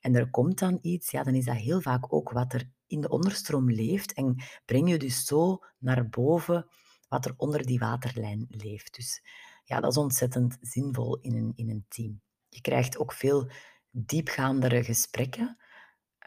En 0.00 0.14
er 0.14 0.30
komt 0.30 0.58
dan 0.58 0.78
iets, 0.82 1.10
ja, 1.10 1.22
dan 1.22 1.34
is 1.34 1.44
dat 1.44 1.56
heel 1.56 1.80
vaak 1.80 2.12
ook 2.12 2.30
wat 2.30 2.52
er 2.52 2.70
in 2.86 3.00
de 3.00 3.08
onderstroom 3.08 3.70
leeft 3.70 4.12
en 4.12 4.42
breng 4.64 4.90
je 4.90 4.98
dus 4.98 5.26
zo 5.26 5.58
naar 5.78 6.08
boven 6.08 6.66
wat 7.08 7.24
er 7.24 7.34
onder 7.36 7.66
die 7.66 7.78
waterlijn 7.78 8.46
leeft. 8.48 8.94
Dus 8.94 9.22
ja, 9.64 9.80
dat 9.80 9.90
is 9.90 9.96
ontzettend 9.96 10.56
zinvol 10.60 11.20
in 11.20 11.34
een, 11.34 11.52
in 11.54 11.70
een 11.70 11.84
team. 11.88 12.20
Je 12.48 12.60
krijgt 12.60 12.98
ook 12.98 13.12
veel 13.12 13.50
diepgaandere 13.90 14.84
gesprekken 14.84 15.56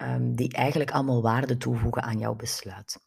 Ehm, 0.01 0.34
die 0.34 0.53
eigenlijk 0.53 0.91
allemaal 0.91 1.22
waarde 1.22 1.58
toevoegen 1.58 2.03
aan 2.03 2.17
jouw 2.17 2.36
besluit. 2.36 3.00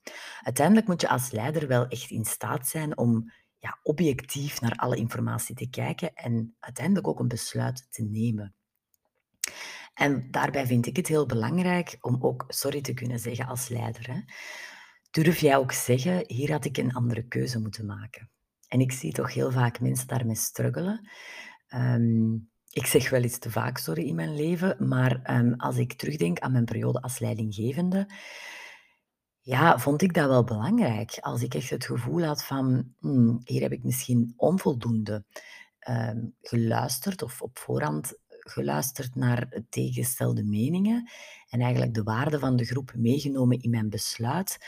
Uiteindelijk 0.43 0.87
moet 0.87 1.01
je 1.01 1.09
als 1.09 1.31
leider 1.31 1.69
wel 1.69 1.87
echt 1.87 2.11
in 2.11 2.25
staat 2.25 2.67
zijn 2.67 2.99
om 2.99 3.33
ja, 3.59 3.79
objectief 3.83 4.61
naar 4.61 4.77
alle 4.77 4.97
informatie 4.97 5.55
te 5.55 5.69
kijken 5.69 6.15
en 6.15 6.57
uiteindelijk 6.59 7.09
ook 7.09 7.21
een 7.21 7.29
besluit 7.29 7.87
te 7.91 8.03
nemen. 8.03 8.55
En 9.95 10.31
daarbij 10.31 10.67
vind 10.67 10.87
ik 10.87 10.97
het 10.97 11.07
heel 11.07 11.27
belangrijk 11.27 11.97
om 12.01 12.17
ook 12.21 12.45
sorry 12.49 12.81
te 12.81 12.95
kunnen 12.95 13.19
zeggen 13.19 13.47
als 13.47 13.69
leider. 13.69 14.13
Hè. 14.13 14.21
Durf 15.11 15.39
jij 15.39 15.57
ook 15.57 15.73
zeggen, 15.73 16.25
hier 16.27 16.51
had 16.51 16.65
ik 16.65 16.77
een 16.77 16.95
andere 16.95 17.27
keuze 17.27 17.61
moeten 17.61 17.87
maken. 17.87 18.31
En 18.69 18.81
ik 18.81 18.93
zie 18.93 19.13
toch 19.13 19.35
heel 19.35 19.51
vaak 19.51 19.81
mensen 19.81 20.07
daarmee 20.07 20.37
struggelen. 20.37 21.09
Um, 21.75 22.51
ik 22.75 22.87
zeg 22.87 23.11
wel 23.11 23.23
eens 23.23 23.39
te 23.39 23.51
vaak 23.51 23.79
sorry 23.79 24.07
in 24.07 24.15
mijn 24.15 24.35
leven, 24.35 24.89
maar 24.89 25.23
ehm, 25.23 25.53
als 25.53 25.77
ik 25.77 25.93
terugdenk 25.93 26.39
aan 26.39 26.53
mijn 26.53 26.65
periode 26.65 27.01
als 27.01 27.19
leidinggevende, 27.19 28.07
ja, 29.41 29.79
vond 29.79 30.03
ik 30.03 30.15
dat 30.15 30.29
wel 30.29 30.45
belangrijk. 30.45 31.19
Als 31.21 31.43
ik 31.43 31.55
echt 31.55 31.71
het 31.71 31.85
gevoel 31.85 32.23
had 32.23 32.45
van, 32.45 32.95
hmm, 32.99 33.41
hier 33.45 33.63
heb 33.63 33.73
ik 33.73 33.85
misschien 33.85 34.33
onvoldoende 34.37 35.25
ehm, 35.79 36.19
geluisterd 36.41 37.23
of 37.23 37.43
op 37.43 37.59
voorhand 37.59 38.19
geluisterd 38.29 39.15
naar 39.15 39.63
tegengestelde 39.69 40.45
meningen 40.45 41.11
en 41.49 41.61
eigenlijk 41.61 41.95
de 41.95 42.03
waarde 42.03 42.39
van 42.39 42.57
de 42.57 42.65
groep 42.65 42.93
meegenomen 42.97 43.61
in 43.61 43.71
mijn 43.71 43.89
besluit. 43.89 44.59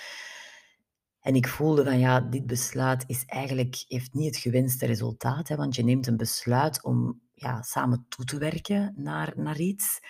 En 1.20 1.34
ik 1.34 1.48
voelde 1.48 1.84
van 1.84 1.98
ja, 1.98 2.20
dit 2.20 2.46
besluit 2.46 3.04
is 3.06 3.24
eigenlijk, 3.24 3.84
heeft 3.88 4.14
niet 4.14 4.34
het 4.34 4.36
gewenste 4.36 4.86
resultaat, 4.86 5.48
hè, 5.48 5.56
want 5.56 5.74
je 5.74 5.84
neemt 5.84 6.06
een 6.06 6.16
besluit 6.16 6.84
om 6.84 7.20
ja, 7.38 7.62
samen 7.62 8.06
toe 8.08 8.24
te 8.24 8.38
werken 8.38 8.92
naar, 8.96 9.32
naar 9.36 9.58
iets, 9.58 10.00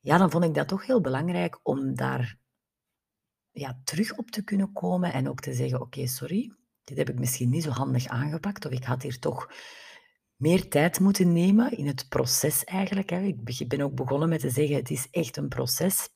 ja, 0.00 0.18
dan 0.18 0.30
vond 0.30 0.44
ik 0.44 0.54
dat 0.54 0.68
toch 0.68 0.86
heel 0.86 1.00
belangrijk 1.00 1.58
om 1.62 1.94
daar 1.94 2.38
ja, 3.50 3.80
terug 3.84 4.16
op 4.16 4.30
te 4.30 4.44
kunnen 4.44 4.72
komen 4.72 5.12
en 5.12 5.28
ook 5.28 5.40
te 5.40 5.52
zeggen, 5.52 5.80
oké, 5.80 6.06
sorry, 6.06 6.52
dit 6.84 6.96
heb 6.96 7.08
ik 7.08 7.18
misschien 7.18 7.50
niet 7.50 7.62
zo 7.62 7.70
handig 7.70 8.06
aangepakt 8.06 8.66
of 8.66 8.72
ik 8.72 8.84
had 8.84 9.02
hier 9.02 9.18
toch 9.18 9.50
meer 10.36 10.68
tijd 10.68 11.00
moeten 11.00 11.32
nemen 11.32 11.76
in 11.76 11.86
het 11.86 12.08
proces 12.08 12.64
eigenlijk. 12.64 13.10
Hè. 13.10 13.20
Ik 13.20 13.68
ben 13.68 13.80
ook 13.80 13.94
begonnen 13.94 14.28
met 14.28 14.40
te 14.40 14.50
zeggen, 14.50 14.76
het 14.76 14.90
is 14.90 15.08
echt 15.10 15.36
een 15.36 15.48
proces. 15.48 16.08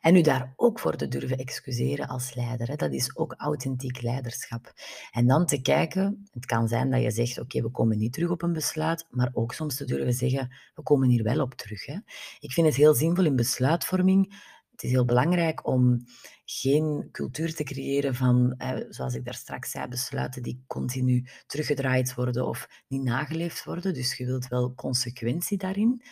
En 0.00 0.16
u 0.16 0.20
daar 0.20 0.52
ook 0.56 0.78
voor 0.78 0.96
te 0.96 1.08
durven 1.08 1.38
excuseren 1.38 2.08
als 2.08 2.34
leider. 2.34 2.68
Hè. 2.68 2.76
Dat 2.76 2.92
is 2.92 3.16
ook 3.16 3.34
authentiek 3.36 4.02
leiderschap. 4.02 4.72
En 5.10 5.26
dan 5.26 5.46
te 5.46 5.60
kijken, 5.60 6.28
het 6.32 6.46
kan 6.46 6.68
zijn 6.68 6.90
dat 6.90 7.02
je 7.02 7.10
zegt, 7.10 7.38
oké, 7.38 7.62
we 7.62 7.70
komen 7.70 7.98
niet 7.98 8.12
terug 8.12 8.30
op 8.30 8.42
een 8.42 8.52
besluit, 8.52 9.06
maar 9.10 9.30
ook 9.32 9.52
soms 9.52 9.76
te 9.76 9.84
durven 9.84 10.12
zeggen, 10.12 10.56
we 10.74 10.82
komen 10.82 11.08
hier 11.08 11.22
wel 11.22 11.40
op 11.40 11.54
terug. 11.54 11.86
Hè. 11.86 11.98
Ik 12.40 12.52
vind 12.52 12.66
het 12.66 12.76
heel 12.76 12.94
zinvol 12.94 13.24
in 13.24 13.36
besluitvorming. 13.36 14.54
Het 14.70 14.82
is 14.82 14.90
heel 14.90 15.04
belangrijk 15.04 15.66
om 15.66 16.04
geen 16.44 17.08
cultuur 17.12 17.54
te 17.54 17.64
creëren 17.64 18.14
van, 18.14 18.54
zoals 18.88 19.14
ik 19.14 19.24
daar 19.24 19.34
straks 19.34 19.70
zei, 19.70 19.88
besluiten 19.88 20.42
die 20.42 20.64
continu 20.66 21.26
teruggedraaid 21.46 22.14
worden 22.14 22.46
of 22.46 22.68
niet 22.88 23.02
nageleefd 23.02 23.64
worden. 23.64 23.94
Dus 23.94 24.16
je 24.16 24.26
wilt 24.26 24.48
wel 24.48 24.74
consequentie 24.74 25.58
daarin. 25.58 26.02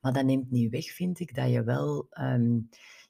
Maar 0.00 0.12
dat 0.12 0.24
neemt 0.24 0.50
niet 0.50 0.70
weg, 0.70 0.92
vind 0.92 1.20
ik, 1.20 1.34
dat 1.34 1.50
je 1.50 1.62
wel 1.62 2.06
ehm, 2.10 2.58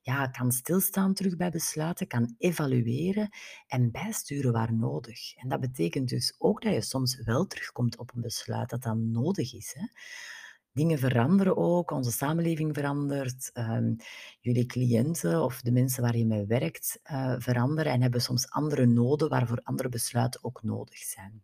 ja, 0.00 0.26
kan 0.26 0.52
stilstaan 0.52 1.14
terug 1.14 1.36
bij 1.36 1.50
besluiten, 1.50 2.06
kan 2.06 2.34
evalueren 2.38 3.28
en 3.66 3.90
bijsturen 3.90 4.52
waar 4.52 4.74
nodig. 4.74 5.36
En 5.36 5.48
dat 5.48 5.60
betekent 5.60 6.08
dus 6.08 6.34
ook 6.38 6.62
dat 6.62 6.72
je 6.72 6.80
soms 6.80 7.22
wel 7.24 7.46
terugkomt 7.46 7.98
op 7.98 8.12
een 8.14 8.20
besluit 8.20 8.70
dat 8.70 8.82
dan 8.82 9.10
nodig 9.10 9.54
is. 9.54 9.74
Hè. 9.78 9.86
Dingen 10.72 10.98
veranderen 10.98 11.56
ook, 11.56 11.90
onze 11.90 12.10
samenleving 12.10 12.74
verandert, 12.74 13.50
um, 13.54 13.96
jullie 14.40 14.66
cliënten 14.66 15.42
of 15.42 15.60
de 15.60 15.72
mensen 15.72 16.02
waar 16.02 16.16
je 16.16 16.26
mee 16.26 16.46
werkt 16.46 17.00
uh, 17.10 17.34
veranderen 17.38 17.92
en 17.92 18.02
hebben 18.02 18.20
soms 18.20 18.50
andere 18.50 18.86
noden 18.86 19.28
waarvoor 19.28 19.60
andere 19.62 19.88
besluiten 19.88 20.44
ook 20.44 20.62
nodig 20.62 20.98
zijn. 20.98 21.42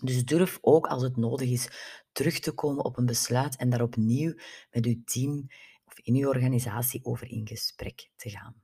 Dus 0.00 0.24
durf 0.24 0.58
ook 0.60 0.86
als 0.86 1.02
het 1.02 1.16
nodig 1.16 1.50
is 1.50 1.68
terug 2.12 2.38
te 2.40 2.52
komen 2.52 2.84
op 2.84 2.98
een 2.98 3.06
besluit 3.06 3.56
en 3.56 3.70
daar 3.70 3.82
opnieuw 3.82 4.34
met 4.70 4.86
uw 4.86 5.02
team 5.04 5.46
in 6.02 6.14
uw 6.14 6.28
organisatie 6.28 7.04
over 7.04 7.30
in 7.30 7.46
gesprek 7.46 8.10
te 8.16 8.30
gaan. 8.30 8.62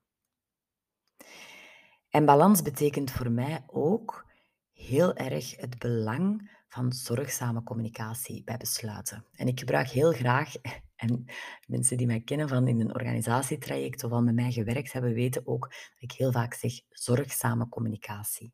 En 2.08 2.24
balans 2.24 2.62
betekent 2.62 3.10
voor 3.10 3.30
mij 3.30 3.64
ook 3.66 4.26
heel 4.72 5.14
erg 5.14 5.56
het 5.56 5.78
belang 5.78 6.52
van 6.68 6.92
zorgzame 6.92 7.62
communicatie 7.62 8.44
bij 8.44 8.56
besluiten. 8.56 9.24
En 9.32 9.46
ik 9.46 9.58
gebruik 9.58 9.88
heel 9.88 10.12
graag, 10.12 10.54
en 10.96 11.24
mensen 11.66 11.96
die 11.96 12.06
mij 12.06 12.20
kennen 12.20 12.48
van 12.48 12.68
in 12.68 12.80
een 12.80 12.94
organisatietraject 12.94 14.04
of 14.04 14.12
al 14.12 14.22
met 14.22 14.34
mij 14.34 14.52
gewerkt 14.52 14.92
hebben, 14.92 15.14
weten 15.14 15.46
ook 15.46 15.68
dat 15.68 16.10
ik 16.10 16.12
heel 16.12 16.32
vaak 16.32 16.54
zeg 16.54 16.72
zorgzame 16.88 17.68
communicatie. 17.68 18.52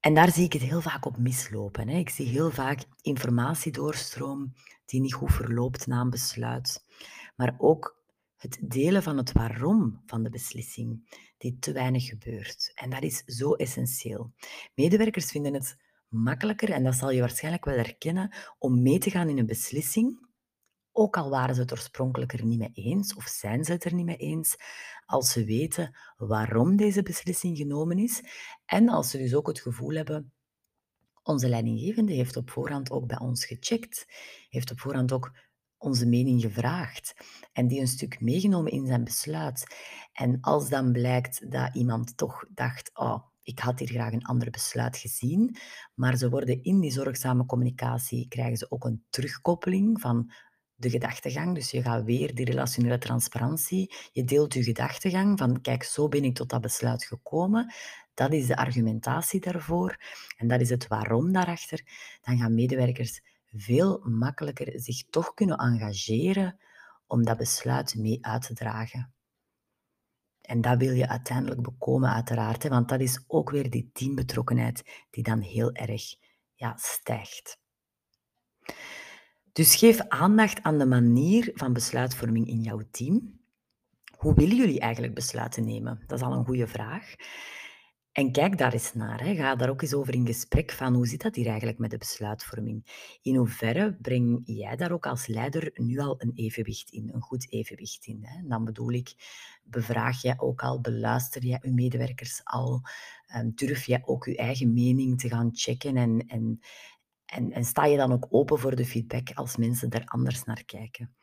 En 0.00 0.14
daar 0.14 0.30
zie 0.30 0.44
ik 0.44 0.52
het 0.52 0.62
heel 0.62 0.80
vaak 0.80 1.06
op 1.06 1.16
mislopen. 1.16 1.88
Hè. 1.88 1.98
Ik 1.98 2.10
zie 2.10 2.26
heel 2.26 2.50
vaak 2.50 2.84
informatiedoorstroom 3.00 4.52
die 4.84 5.00
niet 5.00 5.14
goed 5.14 5.32
verloopt 5.32 5.86
na 5.86 6.00
een 6.00 6.10
besluit 6.10 6.84
maar 7.34 7.54
ook 7.58 8.02
het 8.36 8.58
delen 8.60 9.02
van 9.02 9.16
het 9.16 9.32
waarom 9.32 10.02
van 10.06 10.22
de 10.22 10.30
beslissing, 10.30 11.18
die 11.38 11.58
te 11.58 11.72
weinig 11.72 12.04
gebeurt. 12.04 12.72
En 12.74 12.90
dat 12.90 13.02
is 13.02 13.22
zo 13.24 13.52
essentieel. 13.52 14.32
Medewerkers 14.74 15.30
vinden 15.30 15.54
het 15.54 15.76
makkelijker, 16.08 16.70
en 16.70 16.84
dat 16.84 16.94
zal 16.94 17.10
je 17.10 17.20
waarschijnlijk 17.20 17.64
wel 17.64 17.76
herkennen, 17.76 18.34
om 18.58 18.82
mee 18.82 18.98
te 18.98 19.10
gaan 19.10 19.28
in 19.28 19.38
een 19.38 19.46
beslissing 19.46 20.24
ook 20.96 21.16
al 21.16 21.30
waren 21.30 21.54
ze 21.54 21.60
het 21.60 21.72
oorspronkelijk 21.72 22.32
er 22.32 22.44
niet 22.44 22.58
mee 22.58 22.70
eens 22.72 23.14
of 23.14 23.24
zijn 23.24 23.64
ze 23.64 23.72
het 23.72 23.84
er 23.84 23.94
niet 23.94 24.04
mee 24.04 24.16
eens, 24.16 24.56
als 25.06 25.32
ze 25.32 25.44
weten 25.44 25.96
waarom 26.16 26.76
deze 26.76 27.02
beslissing 27.02 27.56
genomen 27.56 27.98
is 27.98 28.22
en 28.66 28.88
als 28.88 29.10
ze 29.10 29.18
dus 29.18 29.34
ook 29.34 29.46
het 29.46 29.60
gevoel 29.60 29.94
hebben 29.94 30.32
onze 31.22 31.48
leidinggevende 31.48 32.12
heeft 32.12 32.36
op 32.36 32.50
voorhand 32.50 32.90
ook 32.90 33.06
bij 33.06 33.18
ons 33.18 33.44
gecheckt, 33.46 34.06
heeft 34.48 34.70
op 34.70 34.80
voorhand 34.80 35.12
ook 35.12 35.32
onze 35.84 36.06
mening 36.06 36.40
gevraagd 36.40 37.14
en 37.52 37.66
die 37.66 37.80
een 37.80 37.88
stuk 37.88 38.20
meegenomen 38.20 38.72
in 38.72 38.86
zijn 38.86 39.04
besluit. 39.04 39.76
En 40.12 40.40
als 40.40 40.68
dan 40.68 40.92
blijkt 40.92 41.50
dat 41.50 41.74
iemand 41.74 42.16
toch 42.16 42.44
dacht, 42.48 42.90
oh, 42.94 43.24
ik 43.42 43.58
had 43.58 43.78
hier 43.78 43.88
graag 43.88 44.12
een 44.12 44.24
ander 44.24 44.50
besluit 44.50 44.96
gezien, 44.96 45.56
maar 45.94 46.16
ze 46.16 46.30
worden 46.30 46.62
in 46.62 46.80
die 46.80 46.90
zorgzame 46.90 47.46
communicatie, 47.46 48.28
krijgen 48.28 48.56
ze 48.56 48.70
ook 48.70 48.84
een 48.84 49.04
terugkoppeling 49.10 50.00
van 50.00 50.32
de 50.74 50.90
gedachtegang. 50.90 51.54
Dus 51.54 51.70
je 51.70 51.82
gaat 51.82 52.04
weer 52.04 52.34
die 52.34 52.44
relationele 52.44 52.98
transparantie. 52.98 53.94
Je 54.12 54.24
deelt 54.24 54.54
je 54.54 54.62
gedachtegang 54.62 55.38
van, 55.38 55.60
kijk, 55.60 55.82
zo 55.82 56.08
ben 56.08 56.24
ik 56.24 56.34
tot 56.34 56.50
dat 56.50 56.60
besluit 56.60 57.04
gekomen. 57.04 57.74
Dat 58.14 58.32
is 58.32 58.46
de 58.46 58.56
argumentatie 58.56 59.40
daarvoor 59.40 59.96
en 60.36 60.48
dat 60.48 60.60
is 60.60 60.70
het 60.70 60.88
waarom 60.88 61.32
daarachter. 61.32 61.82
Dan 62.22 62.38
gaan 62.38 62.54
medewerkers 62.54 63.20
veel 63.56 64.00
makkelijker 64.04 64.80
zich 64.80 65.04
toch 65.10 65.34
kunnen 65.34 65.56
engageren 65.56 66.58
om 67.06 67.24
dat 67.24 67.36
besluit 67.36 67.94
mee 67.94 68.18
uit 68.26 68.42
te 68.42 68.54
dragen. 68.54 69.14
En 70.40 70.60
dat 70.60 70.78
wil 70.78 70.92
je 70.92 71.08
uiteindelijk 71.08 71.62
bekomen, 71.62 72.12
uiteraard, 72.12 72.62
hè, 72.62 72.68
want 72.68 72.88
dat 72.88 73.00
is 73.00 73.24
ook 73.26 73.50
weer 73.50 73.70
die 73.70 73.90
teambetrokkenheid 73.92 75.06
die 75.10 75.22
dan 75.22 75.40
heel 75.40 75.72
erg 75.72 76.02
ja, 76.54 76.76
stijgt. 76.76 77.58
Dus 79.52 79.76
geef 79.76 80.00
aandacht 80.08 80.62
aan 80.62 80.78
de 80.78 80.86
manier 80.86 81.50
van 81.54 81.72
besluitvorming 81.72 82.48
in 82.48 82.60
jouw 82.60 82.82
team. 82.90 83.40
Hoe 84.16 84.34
willen 84.34 84.56
jullie 84.56 84.80
eigenlijk 84.80 85.14
besluiten 85.14 85.64
nemen? 85.64 86.02
Dat 86.06 86.18
is 86.18 86.24
al 86.24 86.32
een 86.32 86.44
goede 86.44 86.66
vraag. 86.66 87.14
En 88.14 88.32
kijk 88.32 88.58
daar 88.58 88.72
eens 88.72 88.94
naar. 88.94 89.24
Hè. 89.24 89.34
Ga 89.34 89.54
daar 89.54 89.68
ook 89.68 89.82
eens 89.82 89.94
over 89.94 90.14
in 90.14 90.26
gesprek 90.26 90.72
van 90.72 90.94
hoe 90.94 91.06
zit 91.06 91.22
dat 91.22 91.34
hier 91.34 91.46
eigenlijk 91.46 91.78
met 91.78 91.90
de 91.90 91.98
besluitvorming? 91.98 93.08
In 93.22 93.36
hoeverre 93.36 93.96
breng 94.00 94.42
jij 94.44 94.76
daar 94.76 94.92
ook 94.92 95.06
als 95.06 95.26
leider 95.26 95.70
nu 95.74 95.98
al 95.98 96.14
een 96.18 96.32
evenwicht 96.34 96.90
in, 96.90 97.10
een 97.12 97.20
goed 97.20 97.52
evenwicht 97.52 98.06
in? 98.06 98.24
Hè? 98.24 98.48
Dan 98.48 98.64
bedoel 98.64 98.92
ik, 98.92 99.14
bevraag 99.64 100.22
jij 100.22 100.34
ook 100.36 100.62
al, 100.62 100.80
beluister 100.80 101.44
jij 101.44 101.58
je 101.62 101.70
medewerkers 101.70 102.40
al, 102.44 102.80
um, 103.36 103.52
durf 103.54 103.84
jij 103.84 104.02
ook 104.04 104.24
je 104.24 104.36
eigen 104.36 104.72
mening 104.72 105.20
te 105.20 105.28
gaan 105.28 105.50
checken 105.52 105.96
en, 105.96 106.26
en, 106.26 106.60
en, 107.26 107.52
en 107.52 107.64
sta 107.64 107.84
je 107.84 107.96
dan 107.96 108.12
ook 108.12 108.26
open 108.30 108.58
voor 108.58 108.76
de 108.76 108.86
feedback 108.86 109.30
als 109.32 109.56
mensen 109.56 109.90
er 109.90 110.04
anders 110.04 110.44
naar 110.44 110.64
kijken? 110.64 111.14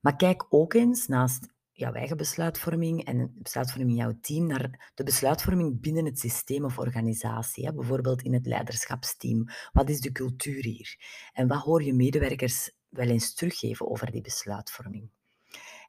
Maar 0.00 0.16
kijk 0.16 0.46
ook 0.48 0.74
eens 0.74 1.06
naast 1.06 1.53
jouw 1.76 1.92
eigen 1.92 2.16
besluitvorming 2.16 3.04
en 3.04 3.34
besluitvorming 3.34 3.90
in 3.90 3.96
jouw 3.96 4.18
team 4.20 4.46
naar 4.46 4.90
de 4.94 5.04
besluitvorming 5.04 5.80
binnen 5.80 6.04
het 6.04 6.18
systeem 6.18 6.64
of 6.64 6.78
organisatie. 6.78 7.66
Hè? 7.66 7.72
Bijvoorbeeld 7.72 8.22
in 8.22 8.32
het 8.32 8.46
leiderschapsteam. 8.46 9.48
Wat 9.72 9.88
is 9.88 10.00
de 10.00 10.12
cultuur 10.12 10.62
hier? 10.62 10.96
En 11.32 11.48
wat 11.48 11.62
hoor 11.62 11.82
je 11.82 11.94
medewerkers 11.94 12.70
wel 12.88 13.08
eens 13.08 13.34
teruggeven 13.34 13.90
over 13.90 14.10
die 14.10 14.20
besluitvorming? 14.20 15.10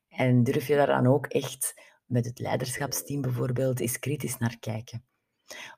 En 0.10 0.44
durf 0.44 0.68
je 0.68 0.76
daar 0.76 0.88
dan 0.88 1.08
ook 1.08 1.26
echt 1.26 1.82
met 2.06 2.26
het 2.26 2.40
leiderschapsteam 2.40 3.22
bijvoorbeeld 3.22 3.80
eens 3.80 4.00
kritisch 4.00 4.38
naar 4.38 4.58
kijken? 4.60 5.04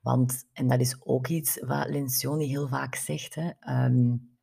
Want, 0.01 0.45
en 0.53 0.67
dat 0.67 0.79
is 0.79 0.95
ook 0.99 1.27
iets 1.27 1.59
wat 1.59 1.89
Lencioni 1.89 2.47
heel 2.47 2.67
vaak 2.67 2.95
zegt, 2.95 3.35
hè, 3.35 3.51
um, 3.85 4.37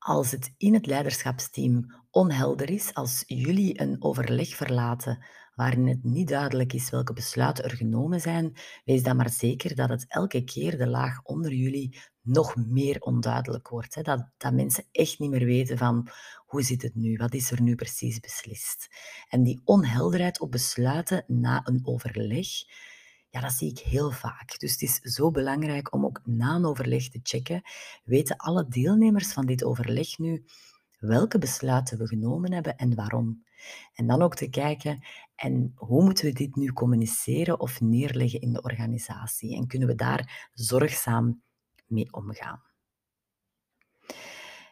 als 0.00 0.30
het 0.30 0.54
in 0.56 0.74
het 0.74 0.86
leiderschapsteam 0.86 1.94
onhelder 2.10 2.70
is, 2.70 2.94
als 2.94 3.24
jullie 3.26 3.80
een 3.80 4.02
overleg 4.02 4.48
verlaten 4.48 5.24
waarin 5.54 5.86
het 5.86 6.04
niet 6.04 6.28
duidelijk 6.28 6.72
is 6.72 6.90
welke 6.90 7.12
besluiten 7.12 7.64
er 7.64 7.76
genomen 7.76 8.20
zijn, 8.20 8.56
wees 8.84 9.02
dan 9.02 9.16
maar 9.16 9.30
zeker 9.30 9.74
dat 9.74 9.88
het 9.88 10.04
elke 10.08 10.44
keer 10.44 10.78
de 10.78 10.86
laag 10.86 11.22
onder 11.22 11.52
jullie 11.52 11.98
nog 12.22 12.56
meer 12.56 13.00
onduidelijk 13.00 13.68
wordt. 13.68 13.94
Hè? 13.94 14.02
Dat, 14.02 14.28
dat 14.36 14.52
mensen 14.52 14.84
echt 14.92 15.18
niet 15.18 15.30
meer 15.30 15.44
weten 15.44 15.78
van 15.78 16.08
hoe 16.46 16.62
zit 16.62 16.82
het 16.82 16.94
nu, 16.94 17.16
wat 17.16 17.34
is 17.34 17.50
er 17.50 17.62
nu 17.62 17.74
precies 17.74 18.20
beslist. 18.20 18.88
En 19.28 19.42
die 19.42 19.60
onhelderheid 19.64 20.40
op 20.40 20.50
besluiten 20.50 21.24
na 21.26 21.60
een 21.64 21.80
overleg, 21.82 22.48
ja, 23.30 23.40
dat 23.40 23.52
zie 23.52 23.70
ik 23.70 23.78
heel 23.78 24.10
vaak. 24.10 24.58
Dus 24.58 24.72
het 24.72 24.82
is 24.82 24.96
zo 24.96 25.30
belangrijk 25.30 25.94
om 25.94 26.04
ook 26.04 26.20
na 26.24 26.54
een 26.54 26.64
overleg 26.64 27.08
te 27.08 27.20
checken, 27.22 27.62
weten 28.04 28.36
alle 28.36 28.68
deelnemers 28.68 29.32
van 29.32 29.46
dit 29.46 29.64
overleg 29.64 30.18
nu 30.18 30.44
welke 30.98 31.38
besluiten 31.38 31.98
we 31.98 32.06
genomen 32.06 32.52
hebben 32.52 32.76
en 32.76 32.94
waarom. 32.94 33.44
En 33.94 34.06
dan 34.06 34.22
ook 34.22 34.34
te 34.34 34.48
kijken, 34.48 35.04
en 35.34 35.72
hoe 35.74 36.04
moeten 36.04 36.24
we 36.24 36.32
dit 36.32 36.56
nu 36.56 36.72
communiceren 36.72 37.60
of 37.60 37.80
neerleggen 37.80 38.40
in 38.40 38.52
de 38.52 38.62
organisatie? 38.62 39.56
En 39.56 39.66
kunnen 39.66 39.88
we 39.88 39.94
daar 39.94 40.50
zorgzaam 40.52 41.42
mee 41.86 42.12
omgaan? 42.12 42.62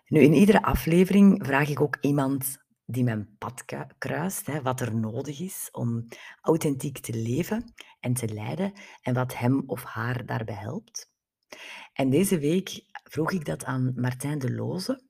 Nu, 0.06 0.20
in 0.20 0.34
iedere 0.34 0.62
aflevering 0.62 1.46
vraag 1.46 1.68
ik 1.68 1.80
ook 1.80 1.96
iemand 2.00 2.58
die 2.90 3.04
mijn 3.04 3.36
pad 3.38 3.64
kruist, 3.98 4.46
hè, 4.46 4.62
wat 4.62 4.80
er 4.80 4.94
nodig 4.94 5.40
is 5.40 5.68
om 5.72 6.08
authentiek 6.40 6.98
te 6.98 7.12
leven 7.12 7.74
en 8.00 8.14
te 8.14 8.28
leiden 8.28 8.72
en 9.02 9.14
wat 9.14 9.36
hem 9.36 9.62
of 9.66 9.84
haar 9.84 10.26
daarbij 10.26 10.54
helpt. 10.54 11.10
En 11.92 12.10
deze 12.10 12.38
week 12.38 12.82
vroeg 12.92 13.32
ik 13.32 13.44
dat 13.44 13.64
aan 13.64 13.92
Martijn 13.96 14.38
de 14.38 14.54
Loze. 14.54 15.07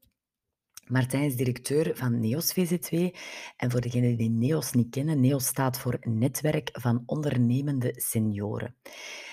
Martijn 0.89 1.23
is 1.23 1.37
directeur 1.37 1.97
van 1.97 2.21
NEOS 2.21 2.53
VZ2. 2.53 3.17
En 3.57 3.71
voor 3.71 3.81
degenen 3.81 4.17
die 4.17 4.31
NEOS 4.31 4.73
niet 4.73 4.91
kennen, 4.91 5.21
NEOS 5.21 5.47
staat 5.47 5.79
voor 5.79 5.99
Netwerk 6.01 6.69
van 6.73 7.03
Ondernemende 7.07 7.93
Senioren. 7.97 8.75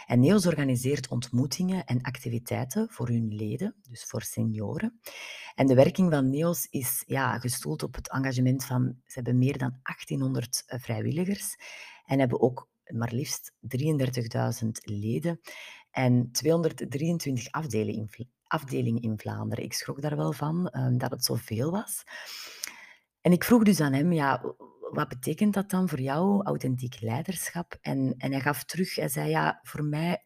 En 0.05 0.19
NEOS 0.19 0.45
organiseert 0.45 1.07
ontmoetingen 1.07 1.85
en 1.85 2.01
activiteiten 2.01 2.87
voor 2.89 3.07
hun 3.07 3.35
leden, 3.35 3.75
dus 3.89 4.03
voor 4.03 4.21
senioren. 4.21 4.99
En 5.55 5.67
de 5.67 5.75
werking 5.75 6.11
van 6.11 6.29
NEOS 6.29 6.67
is 6.69 7.03
ja, 7.07 7.39
gestoeld 7.39 7.83
op 7.83 7.95
het 7.95 8.11
engagement 8.11 8.65
van... 8.65 8.95
Ze 9.05 9.13
hebben 9.13 9.37
meer 9.37 9.57
dan 9.57 9.79
1800 9.83 10.63
eh, 10.65 10.79
vrijwilligers 10.79 11.55
en 12.05 12.19
hebben 12.19 12.41
ook 12.41 12.69
maar 12.93 13.11
liefst 13.13 13.53
33.000 14.63 14.67
leden 14.83 15.39
en 15.91 16.29
223 16.31 17.51
afdelingen 17.51 18.09
afdeling 18.55 19.01
in 19.01 19.19
Vlaanderen. 19.19 19.63
Ik 19.63 19.73
schrok 19.73 20.01
daar 20.01 20.15
wel 20.15 20.33
van 20.33 20.71
um, 20.77 20.97
dat 20.97 21.11
het 21.11 21.25
zoveel 21.25 21.71
was. 21.71 22.03
En 23.21 23.31
ik 23.31 23.43
vroeg 23.43 23.63
dus 23.63 23.79
aan 23.79 23.93
hem, 23.93 24.13
ja, 24.13 24.55
wat 24.91 25.07
betekent 25.07 25.53
dat 25.53 25.69
dan 25.69 25.89
voor 25.89 26.01
jou, 26.01 26.43
authentiek 26.43 27.01
leiderschap? 27.01 27.77
En, 27.81 28.15
en 28.17 28.31
hij 28.31 28.41
gaf 28.41 28.63
terug, 28.63 28.95
hij 28.95 29.09
zei, 29.09 29.29
ja, 29.29 29.59
voor 29.63 29.83
mij 29.83 30.25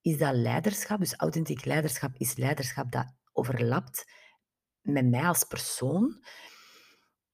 is 0.00 0.18
dat 0.18 0.34
leiderschap, 0.34 0.98
dus 0.98 1.16
authentiek 1.16 1.64
leiderschap 1.64 2.14
is 2.16 2.36
leiderschap 2.36 2.92
dat 2.92 3.14
overlapt 3.32 4.04
met 4.80 5.06
mij 5.06 5.26
als 5.26 5.44
persoon. 5.44 6.24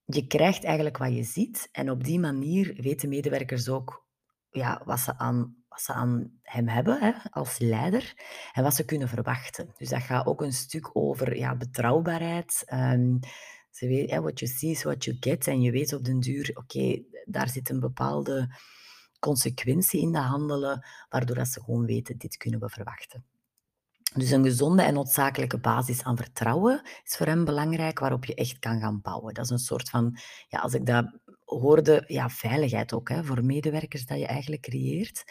Je 0.04 0.26
krijgt 0.26 0.64
eigenlijk 0.64 0.96
wat 0.98 1.14
je 1.14 1.22
ziet 1.22 1.68
en 1.72 1.90
op 1.90 2.04
die 2.04 2.18
manier 2.18 2.74
weten 2.82 3.08
medewerkers 3.08 3.68
ook 3.68 4.06
ja, 4.50 4.82
wat 4.84 5.00
ze 5.00 5.18
aan 5.18 5.64
wat 5.78 5.86
ze 5.86 5.92
aan 6.02 6.30
hem 6.42 6.68
hebben 6.68 7.00
hè, 7.00 7.12
als 7.30 7.58
leider 7.58 8.14
en 8.52 8.62
wat 8.62 8.74
ze 8.74 8.84
kunnen 8.84 9.08
verwachten. 9.08 9.72
Dus 9.76 9.88
dat 9.88 10.02
gaat 10.02 10.26
ook 10.26 10.42
een 10.42 10.52
stuk 10.52 10.90
over 10.92 11.36
ja, 11.36 11.56
betrouwbaarheid. 11.56 12.64
Um, 12.72 13.18
ze 13.70 13.86
weet, 13.86 14.10
hè, 14.10 14.20
what 14.20 14.38
you 14.38 14.50
see 14.50 14.70
is 14.70 14.82
what 14.82 15.04
you 15.04 15.16
get. 15.20 15.46
En 15.46 15.60
je 15.60 15.70
weet 15.70 15.92
op 15.92 16.04
den 16.04 16.20
duur, 16.20 16.50
oké, 16.54 17.02
daar 17.24 17.48
zit 17.48 17.70
een 17.70 17.80
bepaalde 17.80 18.54
consequentie 19.18 20.00
in 20.00 20.12
de 20.12 20.18
handelen, 20.18 20.86
waardoor 21.08 21.36
dat 21.36 21.48
ze 21.48 21.60
gewoon 21.60 21.86
weten, 21.86 22.18
dit 22.18 22.36
kunnen 22.36 22.60
we 22.60 22.68
verwachten. 22.68 23.24
Dus 24.14 24.30
een 24.30 24.44
gezonde 24.44 24.82
en 24.82 24.94
noodzakelijke 24.94 25.58
basis 25.58 26.02
aan 26.02 26.16
vertrouwen 26.16 26.82
is 27.04 27.16
voor 27.16 27.26
hem 27.26 27.44
belangrijk, 27.44 27.98
waarop 27.98 28.24
je 28.24 28.34
echt 28.34 28.58
kan 28.58 28.80
gaan 28.80 29.00
bouwen. 29.00 29.34
Dat 29.34 29.44
is 29.44 29.50
een 29.50 29.58
soort 29.58 29.90
van, 29.90 30.18
ja, 30.48 30.58
als 30.58 30.74
ik 30.74 30.86
dat 30.86 31.06
hoorde, 31.48 32.04
ja, 32.06 32.28
veiligheid 32.28 32.92
ook 32.92 33.08
hè, 33.08 33.24
voor 33.24 33.44
medewerkers 33.44 34.06
dat 34.06 34.18
je 34.18 34.26
eigenlijk 34.26 34.62
creëert. 34.62 35.24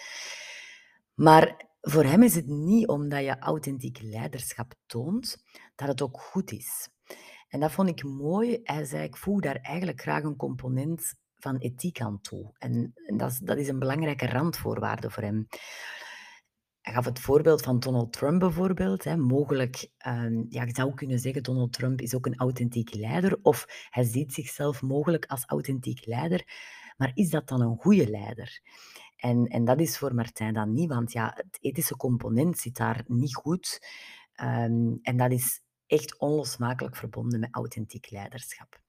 Maar 1.14 1.66
voor 1.82 2.04
hem 2.04 2.24
is 2.24 2.36
het 2.36 2.48
niet 2.48 2.88
omdat 2.88 3.24
je 3.24 3.40
authentiek 3.40 4.00
leiderschap 4.02 4.74
toont, 4.86 5.38
dat 5.76 5.88
het 5.88 6.02
ook 6.02 6.22
goed 6.22 6.52
is. 6.52 6.90
En 7.48 7.60
dat 7.60 7.72
vond 7.72 7.90
ik 7.90 8.04
mooi. 8.04 8.60
Hij 8.64 8.86
zei, 8.86 9.04
ik 9.04 9.18
voeg 9.18 9.42
daar 9.42 9.56
eigenlijk 9.56 10.02
graag 10.02 10.24
een 10.24 10.36
component 10.36 11.14
van 11.36 11.58
ethiek 11.58 12.02
aan 12.02 12.22
toe. 12.22 12.54
En, 12.58 12.92
en 13.06 13.18
dat, 13.18 13.32
is, 13.32 13.38
dat 13.38 13.58
is 13.58 13.68
een 13.68 13.80
belangrijke 13.80 14.28
randvoorwaarde 14.28 15.10
voor 15.10 15.24
hem. 15.24 15.48
Hij 16.88 16.95
gaf 16.95 17.06
het 17.06 17.19
voorbeeld 17.19 17.62
van 17.62 17.80
Donald 17.80 18.13
Trump 18.13 18.39
bijvoorbeeld. 18.39 19.04
Hè. 19.04 19.17
Mogelijk, 19.17 19.89
um, 20.08 20.45
ja, 20.50 20.63
je 20.63 20.73
zou 20.73 20.93
kunnen 20.93 21.19
zeggen, 21.19 21.43
Donald 21.43 21.73
Trump 21.73 22.02
is 22.02 22.15
ook 22.15 22.26
een 22.26 22.38
authentiek 22.38 22.93
leider. 22.93 23.39
Of 23.41 23.88
hij 23.89 24.04
ziet 24.04 24.34
zichzelf 24.34 24.82
mogelijk 24.82 25.26
als 25.26 25.45
authentiek 25.45 26.06
leider. 26.06 26.43
Maar 26.97 27.12
is 27.13 27.30
dat 27.30 27.47
dan 27.47 27.62
een 27.62 27.78
goede 27.78 28.10
leider? 28.10 28.62
En, 29.15 29.45
en 29.45 29.65
dat 29.65 29.80
is 29.80 29.97
voor 29.97 30.15
Martijn 30.15 30.54
dan 30.54 30.73
niet, 30.73 30.89
want 30.89 31.12
ja, 31.12 31.34
het 31.36 31.58
ethische 31.62 31.95
component 31.95 32.58
zit 32.58 32.76
daar 32.76 33.04
niet 33.08 33.36
goed. 33.36 33.80
Um, 34.41 35.00
en 35.02 35.17
dat 35.17 35.32
is 35.32 35.62
echt 35.88 36.19
onlosmakelijk 36.19 36.95
verbonden 36.95 37.39
met 37.39 37.56
authentiek 37.56 38.10
leiderschap. 38.12 38.80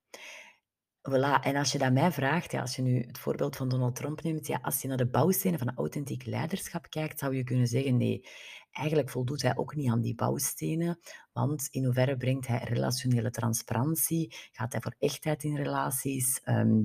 Voilà, 1.11 1.41
en 1.43 1.57
als 1.57 1.73
je 1.73 1.79
dat 1.79 1.93
mij 1.93 2.13
vraagt, 2.13 2.53
ja, 2.53 2.61
als 2.61 2.77
je 2.77 2.83
nu 2.83 3.01
het 3.07 3.19
voorbeeld 3.19 3.57
van 3.57 3.69
Donald 3.69 3.97
Trump 3.97 4.23
neemt, 4.23 4.47
ja, 4.47 4.59
als 4.63 4.83
je 4.83 4.89
naar 4.89 4.97
de 4.97 5.09
bouwstenen 5.09 5.59
van 5.59 5.75
authentiek 5.75 6.27
leiderschap 6.27 6.91
kijkt, 6.91 7.19
zou 7.19 7.37
je 7.37 7.45
kunnen 7.45 7.67
zeggen, 7.67 7.97
nee, 7.97 8.29
eigenlijk 8.73 9.11
voldoet 9.11 9.43
hij 9.43 9.57
ook 9.57 9.75
niet 9.75 9.91
aan 9.91 10.01
die 10.01 10.15
bouwstenen, 10.15 10.99
want 11.33 11.69
in 11.71 11.85
hoeverre 11.85 12.17
brengt 12.17 12.47
hij 12.47 12.61
relationele 12.65 13.31
transparantie, 13.31 14.35
gaat 14.53 14.73
hij 14.73 14.81
voor 14.81 14.95
echtheid 14.99 15.45
in 15.45 15.57
relaties, 15.57 16.41
ehm, 16.43 16.81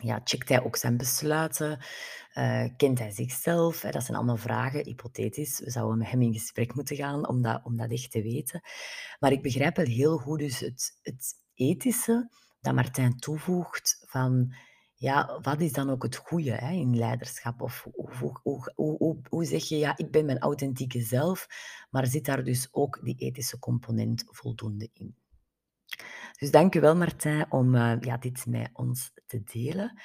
ja, 0.00 0.20
checkt 0.24 0.48
hij 0.48 0.64
ook 0.64 0.76
zijn 0.76 0.96
besluiten? 0.96 1.78
Uh, 2.34 2.64
kent 2.76 2.98
hij 2.98 3.10
zichzelf? 3.10 3.80
Dat 3.80 4.04
zijn 4.04 4.16
allemaal 4.16 4.36
vragen, 4.36 4.84
hypothetisch. 4.84 5.60
We 5.60 5.70
zouden 5.70 5.98
met 5.98 6.10
hem 6.10 6.22
in 6.22 6.32
gesprek 6.32 6.74
moeten 6.74 6.96
gaan 6.96 7.28
om 7.28 7.42
dat, 7.42 7.60
om 7.64 7.76
dat 7.76 7.90
echt 7.90 8.10
te 8.10 8.22
weten. 8.22 8.60
Maar 9.18 9.32
ik 9.32 9.42
begrijp 9.42 9.76
wel 9.76 9.86
heel 9.86 10.18
goed 10.18 10.38
dus 10.38 10.60
het, 10.60 10.98
het 11.02 11.34
ethische 11.54 12.28
dat 12.66 12.74
Martijn 12.74 13.16
toevoegt 13.16 14.04
van 14.06 14.54
ja, 14.94 15.38
wat 15.42 15.60
is 15.60 15.72
dan 15.72 15.90
ook 15.90 16.02
het 16.02 16.16
goede 16.16 16.52
hè, 16.52 16.70
in 16.70 16.96
leiderschap? 16.96 17.60
Of 17.60 17.86
hoe, 17.92 18.38
hoe, 18.42 18.72
hoe, 18.74 19.18
hoe, 19.28 19.44
zeg 19.44 19.64
je, 19.64 19.78
ja, 19.78 19.96
ik 19.96 20.10
ben 20.10 20.24
mijn 20.24 20.38
authentieke 20.38 21.00
zelf, 21.00 21.46
maar 21.90 22.06
zit 22.06 22.24
daar 22.24 22.44
dus 22.44 22.68
ook 22.70 23.00
die 23.02 23.16
ethische 23.18 23.58
component 23.58 24.24
voldoende 24.26 24.90
in? 24.92 25.16
Dus 26.38 26.50
dank 26.50 26.74
u 26.74 26.80
wel, 26.80 26.96
Martijn, 26.96 27.52
om 27.52 27.74
uh, 27.74 28.00
ja, 28.00 28.16
dit 28.16 28.46
met 28.46 28.70
ons 28.72 29.12
te 29.26 29.42
delen. 29.42 30.00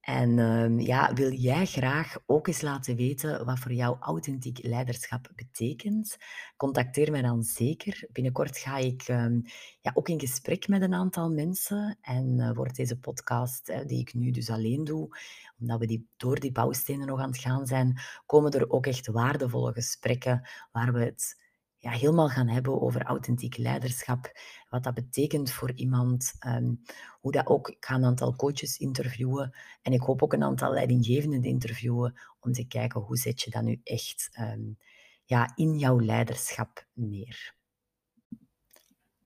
En 0.00 0.38
ehm, 0.38 0.78
ja, 0.78 1.12
wil 1.12 1.32
jij 1.32 1.66
graag 1.66 2.16
ook 2.26 2.46
eens 2.46 2.60
laten 2.60 2.96
weten 2.96 3.44
wat 3.44 3.58
voor 3.58 3.72
jou 3.72 3.96
authentiek 4.00 4.58
leiderschap 4.62 5.30
betekent? 5.34 6.16
Contacteer 6.56 7.10
mij 7.10 7.22
dan 7.22 7.42
zeker. 7.42 8.08
Binnenkort 8.12 8.58
ga 8.58 8.76
ik 8.76 9.02
ehm, 9.02 9.40
ja, 9.80 9.90
ook 9.94 10.08
in 10.08 10.20
gesprek 10.20 10.68
met 10.68 10.82
een 10.82 10.94
aantal 10.94 11.30
mensen. 11.30 11.98
En 12.00 12.38
uh, 12.38 12.52
wordt 12.52 12.76
deze 12.76 12.98
podcast, 12.98 13.72
die 13.86 14.00
ik 14.00 14.14
nu 14.14 14.30
dus 14.30 14.50
alleen 14.50 14.84
doe, 14.84 15.16
omdat 15.58 15.78
we 15.78 15.86
die, 15.86 16.08
door 16.16 16.40
die 16.40 16.52
bouwstenen 16.52 17.06
nog 17.06 17.20
aan 17.20 17.30
het 17.30 17.38
gaan 17.38 17.66
zijn, 17.66 18.00
komen 18.26 18.52
er 18.52 18.70
ook 18.70 18.86
echt 18.86 19.06
waardevolle 19.06 19.72
gesprekken 19.72 20.48
waar 20.72 20.92
we 20.92 21.04
het 21.04 21.39
ja, 21.80 21.90
helemaal 21.90 22.28
gaan 22.28 22.48
hebben 22.48 22.80
over 22.80 23.02
authentiek 23.02 23.56
leiderschap. 23.56 24.32
Wat 24.68 24.82
dat 24.82 24.94
betekent 24.94 25.50
voor 25.50 25.72
iemand. 25.72 26.32
Um, 26.46 26.82
hoe 27.20 27.32
dat 27.32 27.46
ook, 27.46 27.68
ik 27.68 27.84
ga 27.84 27.94
een 27.94 28.04
aantal 28.04 28.36
coaches 28.36 28.76
interviewen. 28.76 29.56
En 29.82 29.92
ik 29.92 30.00
hoop 30.00 30.22
ook 30.22 30.32
een 30.32 30.42
aantal 30.42 30.72
leidinggevenden 30.72 31.42
interviewen. 31.42 32.20
Om 32.40 32.52
te 32.52 32.66
kijken 32.66 33.00
hoe 33.00 33.16
zet 33.16 33.42
je 33.42 33.50
dat 33.50 33.62
nu 33.62 33.80
echt 33.84 34.38
um, 34.40 34.78
ja, 35.24 35.52
in 35.54 35.78
jouw 35.78 36.00
leiderschap 36.00 36.86
neer. 36.92 37.54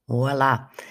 Voilà. 0.02 0.82